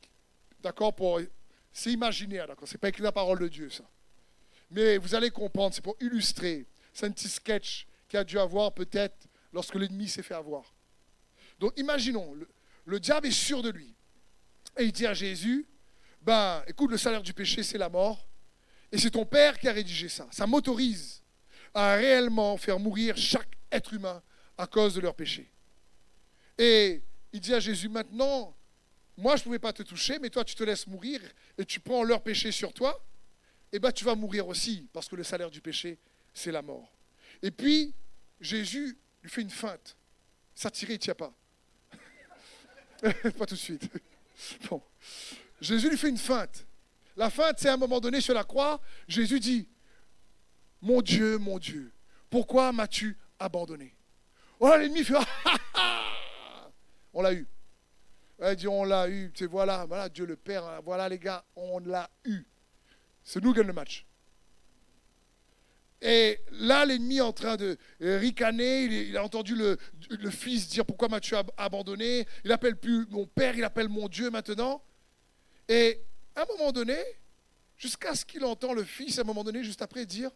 [0.61, 0.95] d'accord.
[1.73, 3.85] C'est imaginaire, d'accord, c'est pas écrit la parole de Dieu, ça.
[4.71, 8.73] Mais vous allez comprendre, c'est pour illustrer c'est un petit sketch qui a dû avoir
[8.73, 10.75] peut-être lorsque l'ennemi s'est fait avoir.
[11.59, 12.35] Donc imaginons,
[12.85, 13.95] le, diable est sûr de lui.
[14.79, 15.67] Et il dit à Jésus,
[16.21, 18.29] ben écoute, le salaire du péché, c'est la mort.
[18.91, 20.29] Et c'est ton Père qui a rédigé ça.
[20.31, 21.23] Ça m'autorise
[21.73, 24.23] à réellement faire mourir chaque être humain
[24.59, 25.51] à cause de leur péché.
[26.59, 27.03] Et
[27.33, 28.55] il dit à Jésus, maintenant,
[29.17, 31.21] moi je ne pouvais pas te toucher, mais toi tu te laisses mourir
[31.59, 33.05] et tu prends leur péché sur toi,
[33.73, 35.99] et ben tu vas mourir aussi, parce que le salaire du péché,
[36.35, 36.93] c'est la mort.
[37.43, 37.95] Et puis,
[38.41, 39.97] Jésus lui fait une feinte.
[40.55, 41.33] S'attirer, il ne tient pas.
[43.39, 43.89] pas tout de suite.
[44.69, 44.83] Bon.
[45.61, 46.67] Jésus lui fait une feinte.
[47.17, 49.69] La feinte, c'est à un moment donné sur la croix, Jésus dit,
[50.81, 51.93] mon Dieu, mon Dieu,
[52.29, 53.95] pourquoi m'as-tu abandonné?
[54.59, 55.15] Voilà, l'ennemi fait,
[57.13, 57.47] on l'a eu.
[58.45, 61.79] Il dit, on l'a eu, c'est voilà, voilà, Dieu le Père, voilà les gars, on
[61.79, 62.45] l'a eu.
[63.23, 64.05] C'est nous qui gagnons le match.
[66.05, 68.85] Et là, l'ennemi est en train de ricaner.
[68.85, 69.79] Il, a entendu le,
[70.31, 72.27] fils dire Pourquoi m'as-tu abandonné?
[72.45, 74.83] Il appelle plus mon père, il appelle mon Dieu maintenant.
[75.69, 76.03] Et
[76.35, 76.99] à un moment donné,
[77.77, 80.33] jusqu'à ce qu'il entend le fils, à un moment donné, juste après, dire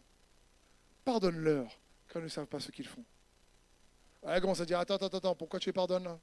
[1.05, 3.05] Pardonne-leur, car ils ne savent pas ce qu'ils font.
[4.33, 6.17] Il commence à dire Attends, attends, attends, pourquoi tu les pardonnes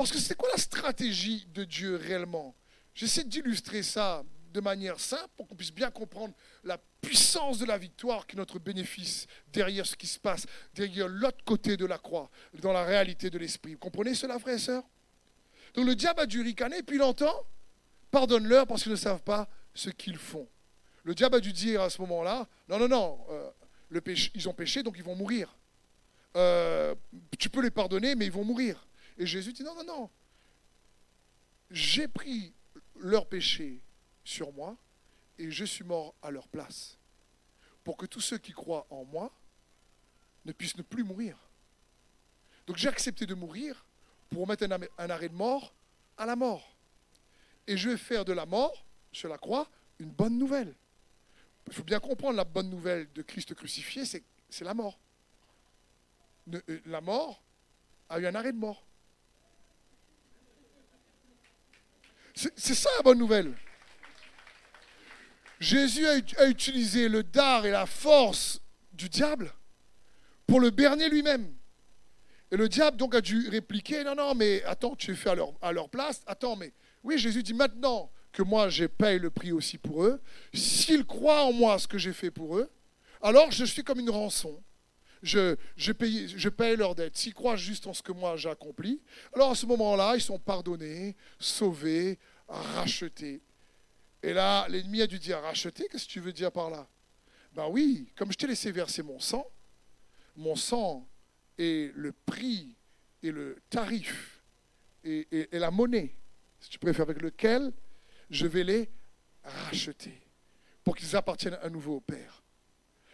[0.00, 2.54] Parce que c'est quoi la stratégie de Dieu réellement?
[2.94, 6.32] J'essaie d'illustrer ça de manière simple pour qu'on puisse bien comprendre
[6.64, 11.06] la puissance de la victoire qui est notre bénéfice derrière ce qui se passe, derrière
[11.06, 12.30] l'autre côté de la croix,
[12.62, 13.74] dans la réalité de l'esprit.
[13.74, 14.84] Vous comprenez cela, frères et sœurs
[15.74, 17.34] Donc le diable a dû ricaner, puis il entend
[18.10, 20.48] Pardonne-leur parce qu'ils ne savent pas ce qu'ils font.
[21.04, 23.50] Le diable a dû dire à ce moment-là Non, non, non, euh,
[24.34, 25.54] ils ont péché, donc ils vont mourir.
[26.36, 26.94] Euh,
[27.38, 28.86] tu peux les pardonner, mais ils vont mourir.
[29.20, 30.10] Et Jésus dit Non, non, non.
[31.70, 32.54] J'ai pris
[32.98, 33.80] leur péché
[34.24, 34.76] sur moi
[35.38, 36.96] et je suis mort à leur place.
[37.84, 39.30] Pour que tous ceux qui croient en moi
[40.46, 41.36] ne puissent ne plus mourir.
[42.66, 43.84] Donc j'ai accepté de mourir
[44.30, 45.74] pour mettre un arrêt de mort
[46.16, 46.74] à la mort.
[47.66, 49.68] Et je vais faire de la mort, sur la croix,
[49.98, 50.74] une bonne nouvelle.
[51.66, 54.98] Il faut bien comprendre la bonne nouvelle de Christ crucifié, c'est la mort.
[56.54, 57.42] Euh, la mort
[58.08, 58.86] a eu un arrêt de mort.
[62.56, 63.54] C'est ça la bonne nouvelle.
[65.58, 68.60] Jésus a, utilisé le dard et la force
[68.92, 69.52] du diable
[70.46, 71.54] pour le berner lui-même.
[72.50, 75.30] Et le diable donc a dû répliquer, non, non, mais attends, tu es fait
[75.60, 76.72] à leur, place, attends, mais
[77.04, 80.20] oui, Jésus dit maintenant, que moi, je paye le prix aussi pour eux.
[80.54, 82.70] S'ils croient en moi ce que j'ai fait pour eux,
[83.20, 84.62] alors je suis comme une rançon.
[85.22, 87.16] Je, paye, je paye leur dette.
[87.16, 89.00] S'ils croient juste en ce que moi j'ai accompli,
[89.34, 92.18] alors à ce moment-là, ils sont pardonnés, sauvés,
[92.50, 93.42] rachetés.
[94.22, 96.86] Et là, l'ennemi a dû dire racheter, qu'est-ce que tu veux dire par là?
[97.54, 99.46] Ben oui, comme je t'ai laissé verser mon sang,
[100.36, 101.08] mon sang
[101.58, 102.76] est le prix
[103.22, 104.42] et le tarif
[105.04, 106.14] et, et la monnaie,
[106.60, 107.72] si tu préfères, avec lequel
[108.28, 108.90] je vais les
[109.42, 110.20] racheter
[110.84, 112.42] pour qu'ils appartiennent à nouveau au Père.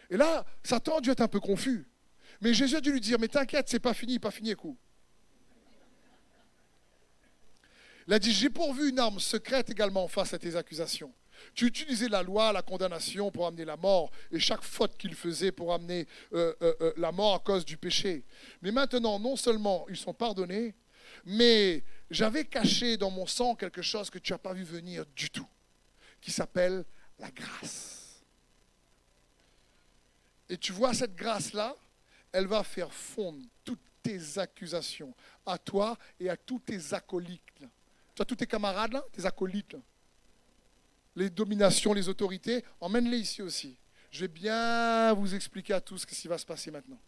[0.09, 1.87] Et là, Satan a dû être un peu confus.
[2.41, 4.77] Mais Jésus a dû lui dire, mais t'inquiète, c'est pas fini, pas fini, coup.
[8.07, 11.13] Il a dit, j'ai pourvu une arme secrète également face à tes accusations.
[11.53, 15.51] Tu utilisais la loi, la condamnation pour amener la mort, et chaque faute qu'il faisait
[15.51, 18.23] pour amener euh, euh, euh, la mort à cause du péché.
[18.61, 20.73] Mais maintenant, non seulement ils sont pardonnés,
[21.25, 25.29] mais j'avais caché dans mon sang quelque chose que tu n'as pas vu venir du
[25.29, 25.47] tout,
[26.21, 26.85] qui s'appelle
[27.19, 28.23] la grâce.
[30.49, 31.75] Et tu vois cette grâce-là,
[32.31, 35.13] elle va faire fondre toutes tes accusations
[35.45, 37.41] à toi et à tous tes acolytes.
[38.17, 39.77] Tu as tous tes camarades tes acolytes.
[41.15, 43.77] Les dominations, les autorités, emmène-les ici aussi.
[44.09, 46.99] Je vais bien vous expliquer à tous ce qui va se passer maintenant.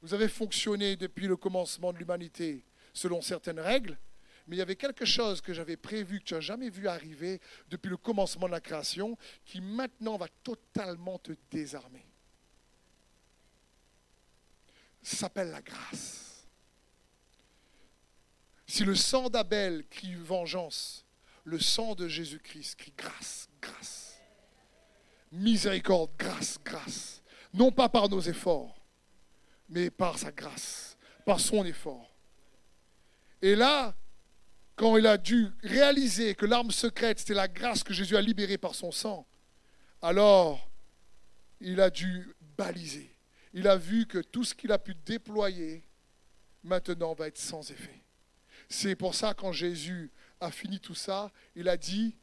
[0.00, 3.98] Vous avez fonctionné depuis le commencement de l'humanité selon certaines règles,
[4.46, 7.40] mais il y avait quelque chose que j'avais prévu, que tu n'as jamais vu arriver
[7.68, 12.06] depuis le commencement de la création, qui maintenant va totalement te désarmer.
[15.02, 16.29] Ça s'appelle la grâce.
[18.70, 21.04] Si le sang d'Abel crie vengeance,
[21.42, 24.20] le sang de Jésus-Christ crie grâce, grâce.
[25.32, 27.20] Miséricorde, grâce, grâce.
[27.52, 28.80] Non pas par nos efforts,
[29.68, 30.96] mais par sa grâce,
[31.26, 32.14] par son effort.
[33.42, 33.92] Et là,
[34.76, 38.56] quand il a dû réaliser que l'arme secrète, c'était la grâce que Jésus a libérée
[38.56, 39.26] par son sang,
[40.00, 40.70] alors
[41.60, 43.16] il a dû baliser.
[43.52, 45.82] Il a vu que tout ce qu'il a pu déployer,
[46.62, 47.99] maintenant va être sans effet.
[48.70, 50.10] C'est pour ça, quand Jésus
[50.40, 52.14] a fini tout ça, il a dit,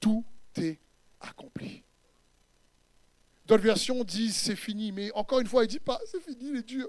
[0.00, 0.24] tout
[0.56, 0.78] est
[1.20, 1.84] accompli.
[3.46, 6.58] D'autres versions disent c'est fini, mais encore une fois, il ne dit pas c'est fini,
[6.58, 6.88] est dur.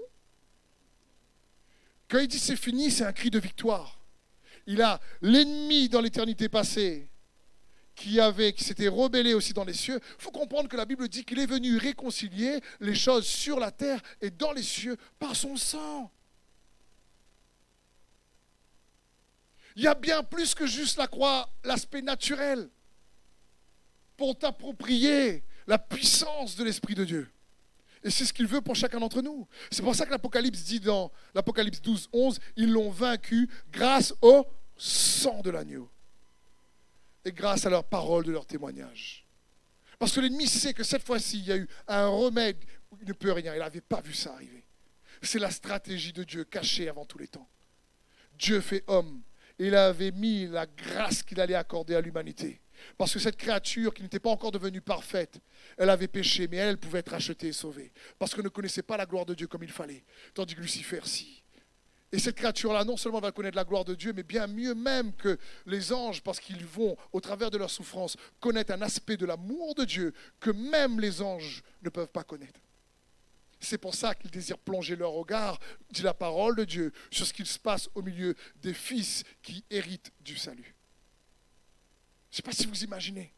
[2.08, 4.00] Quand il dit c'est fini, c'est un cri de victoire.
[4.66, 7.08] Il a l'ennemi dans l'éternité passée
[7.94, 10.00] qui avait, qui s'était rebellé aussi dans les cieux.
[10.18, 13.70] Il faut comprendre que la Bible dit qu'il est venu réconcilier les choses sur la
[13.70, 16.10] terre et dans les cieux par son sang.
[19.76, 22.68] Il y a bien plus que juste la croix, l'aspect naturel,
[24.16, 27.30] pour t'approprier la puissance de l'Esprit de Dieu.
[28.04, 29.46] Et c'est ce qu'il veut pour chacun d'entre nous.
[29.70, 34.46] C'est pour ça que l'Apocalypse dit dans l'Apocalypse 12, 11, ils l'ont vaincu grâce au
[34.76, 35.88] sang de l'agneau.
[37.24, 39.24] Et grâce à leur parole de leur témoignage.
[40.00, 42.56] Parce que l'ennemi sait que cette fois-ci, il y a eu un remède
[42.90, 43.54] où il ne peut rien.
[43.54, 44.64] Il n'avait pas vu ça arriver.
[45.22, 47.48] C'est la stratégie de Dieu cachée avant tous les temps.
[48.36, 49.22] Dieu fait homme.
[49.64, 52.60] Il avait mis la grâce qu'il allait accorder à l'humanité.
[52.98, 55.38] Parce que cette créature qui n'était pas encore devenue parfaite,
[55.78, 57.92] elle avait péché, mais elle, pouvait être rachetée et sauvée.
[58.18, 60.02] Parce qu'elle ne connaissait pas la gloire de Dieu comme il fallait.
[60.34, 61.44] Tandis que Lucifer, si.
[62.10, 65.12] Et cette créature-là, non seulement va connaître la gloire de Dieu, mais bien mieux même
[65.14, 69.26] que les anges, parce qu'ils vont, au travers de leur souffrance, connaître un aspect de
[69.26, 72.58] l'amour de Dieu que même les anges ne peuvent pas connaître.
[73.64, 75.60] C'est pour ça qu'ils désirent plonger leur regard,
[75.90, 79.64] dit la parole de Dieu, sur ce qu'il se passe au milieu des fils qui
[79.70, 80.74] héritent du salut.
[82.30, 83.32] Je ne sais pas si vous imaginez.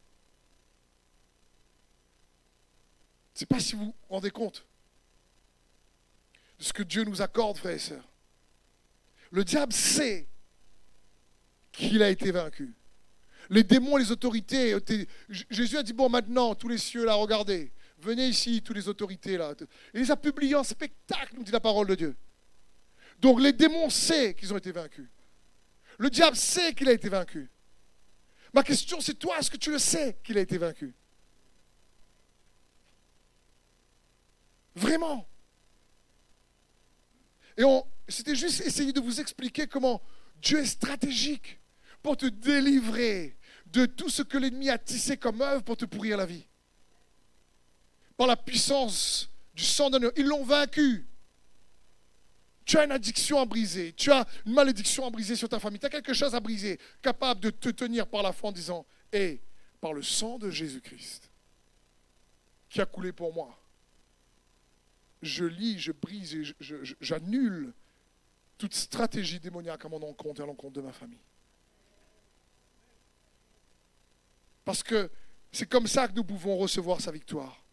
[3.34, 4.64] Je ne sais pas si vous vous rendez compte
[6.58, 8.08] de ce que Dieu nous accorde, frères et sœurs.
[9.30, 10.26] Le diable sait
[11.72, 12.72] qu'il a été vaincu.
[13.50, 14.74] Les démons, les autorités.
[15.28, 17.72] Jésus a dit, bon, maintenant, tous les cieux, là, regardez.
[18.04, 19.54] Venez ici, toutes les autorités, là.
[19.94, 22.16] Il les a publiés en spectacle, nous dit la parole de Dieu.
[23.18, 25.08] Donc les démons savent qu'ils ont été vaincus.
[25.98, 27.50] Le diable sait qu'il a été vaincu.
[28.52, 30.94] Ma question, c'est toi, est-ce que tu le sais qu'il a été vaincu?
[34.74, 35.26] Vraiment.
[37.56, 37.62] Et
[38.08, 40.02] c'était juste essayer de vous expliquer comment
[40.42, 41.60] Dieu est stratégique
[42.02, 46.18] pour te délivrer de tout ce que l'ennemi a tissé comme œuvre pour te pourrir
[46.18, 46.46] la vie.
[48.16, 50.12] Par la puissance du sang d'honneur.
[50.16, 51.06] Ils l'ont vaincu.
[52.64, 55.78] Tu as une addiction à briser, tu as une malédiction à briser sur ta famille,
[55.78, 58.86] tu as quelque chose à briser, capable de te tenir par la foi en disant,
[59.12, 59.38] et
[59.82, 61.30] par le sang de Jésus-Christ
[62.70, 63.56] qui a coulé pour moi,
[65.20, 66.42] je lis, je brise et
[67.00, 67.72] j'annule
[68.56, 71.20] toute stratégie démoniaque à mon encontre et à l'encontre de ma famille.
[74.64, 75.10] Parce que
[75.52, 77.63] c'est comme ça que nous pouvons recevoir sa victoire.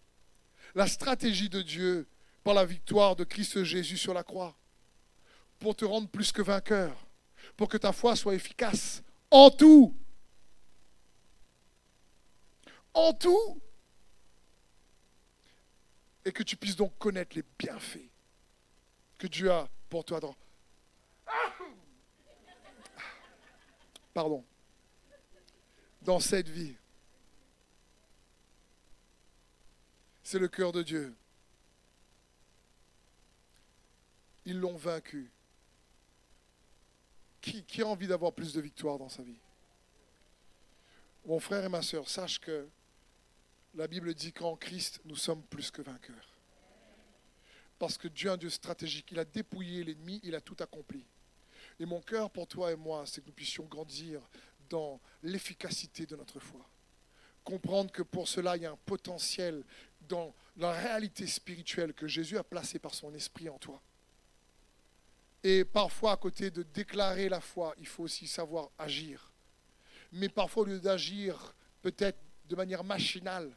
[0.75, 2.07] La stratégie de Dieu
[2.43, 4.55] par la victoire de Christ Jésus sur la croix,
[5.59, 7.07] pour te rendre plus que vainqueur,
[7.55, 9.95] pour que ta foi soit efficace en tout.
[12.93, 13.61] En tout.
[16.25, 18.11] Et que tu puisses donc connaître les bienfaits
[19.21, 20.35] que Dieu a pour toi dans...
[24.15, 24.43] Pardon.
[26.01, 26.75] Dans cette vie.
[30.31, 31.13] C'est le cœur de Dieu.
[34.45, 35.29] Ils l'ont vaincu.
[37.41, 39.41] Qui, a envie d'avoir plus de victoire dans sa vie?
[41.25, 42.65] Mon frère et ma soeur, sache que
[43.73, 46.29] la Bible dit qu'en Christ, nous sommes plus que vainqueurs.
[47.77, 49.11] Parce que Dieu est un Dieu stratégique.
[49.11, 51.05] Il a dépouillé l'ennemi, il a tout accompli.
[51.77, 54.21] Et mon cœur pour toi et moi, c'est que nous puissions grandir
[54.69, 56.70] dans l'efficacité de notre foi.
[57.43, 59.63] Comprendre que pour cela, il y a un potentiel
[60.07, 63.81] dans la réalité spirituelle que Jésus a placée par son esprit en toi.
[65.43, 69.31] Et parfois, à côté de déclarer la foi, il faut aussi savoir agir.
[70.11, 73.55] Mais parfois, au lieu d'agir peut-être de manière machinale,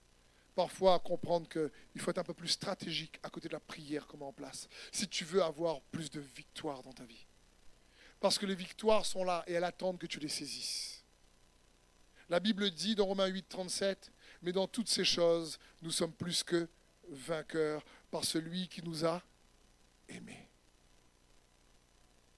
[0.55, 4.23] parfois comprendre qu'il faut être un peu plus stratégique à côté de la prière comme
[4.23, 7.27] en place, si tu veux avoir plus de victoires dans ta vie.
[8.21, 11.04] Parce que les victoires sont là et elles attendent que tu les saisisses.
[12.31, 14.11] La Bible dit dans Romains 8, 37,
[14.43, 16.69] mais dans toutes ces choses, nous sommes plus que
[17.09, 19.23] vainqueurs par celui qui nous a
[20.09, 20.49] aimés.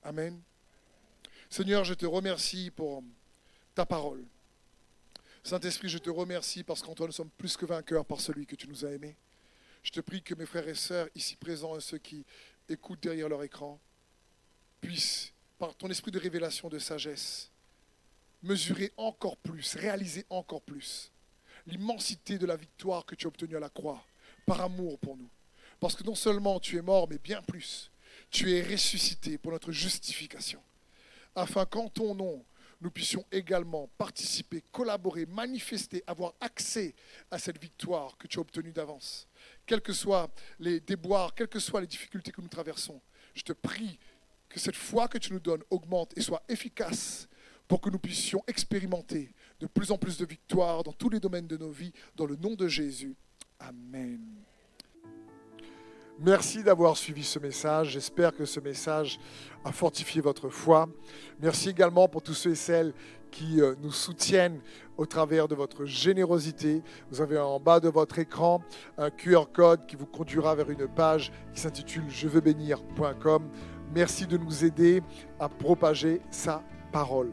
[0.03, 0.41] Amen.
[1.51, 3.03] Seigneur, je te remercie pour
[3.75, 4.25] ta parole.
[5.43, 8.57] Saint-Esprit, je te remercie parce qu'en toi nous sommes plus que vainqueurs par celui que
[8.57, 9.17] tu nous as aimés.
[9.83, 12.25] Je te prie que mes frères et sœurs ici présents et ceux qui
[12.69, 13.79] écoutent derrière leur écran
[14.81, 17.51] puissent, par ton esprit de révélation, de sagesse,
[18.43, 21.13] mesurer encore plus, réaliser encore plus
[21.67, 24.05] l'immensité de la victoire que tu as obtenue à la croix
[24.47, 25.29] par amour pour nous.
[25.81, 27.91] Parce que non seulement tu es mort, mais bien plus,
[28.31, 30.63] tu es ressuscité pour notre justification,
[31.35, 32.45] afin qu'en ton nom,
[32.81, 36.95] nous puissions également participer, collaborer, manifester, avoir accès
[37.31, 39.27] à cette victoire que tu as obtenue d'avance.
[39.65, 43.01] Quels que soient les déboires, quelles que soient les difficultés que nous traversons,
[43.35, 43.99] je te prie
[44.49, 47.29] que cette foi que tu nous donnes augmente et soit efficace
[47.69, 51.47] pour que nous puissions expérimenter de plus en plus de victoires dans tous les domaines
[51.47, 53.17] de nos vies, dans le nom de Jésus.
[53.59, 54.21] Amen.
[56.19, 57.91] Merci d'avoir suivi ce message.
[57.91, 59.21] J'espère que ce message
[59.65, 60.89] a fortifié votre foi.
[61.41, 62.95] Merci également pour tous ceux et celles
[63.31, 64.61] qui euh, nous soutiennent
[64.97, 66.83] au travers de votre générosité.
[67.11, 68.63] Vous avez en bas de votre écran
[68.97, 73.51] un QR code qui vous conduira vers une page qui s'intitule je veux bénir.com.
[73.95, 75.03] Merci de nous aider
[75.39, 76.63] à propager sa
[76.93, 77.33] parole.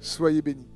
[0.00, 0.69] Soyez bénis.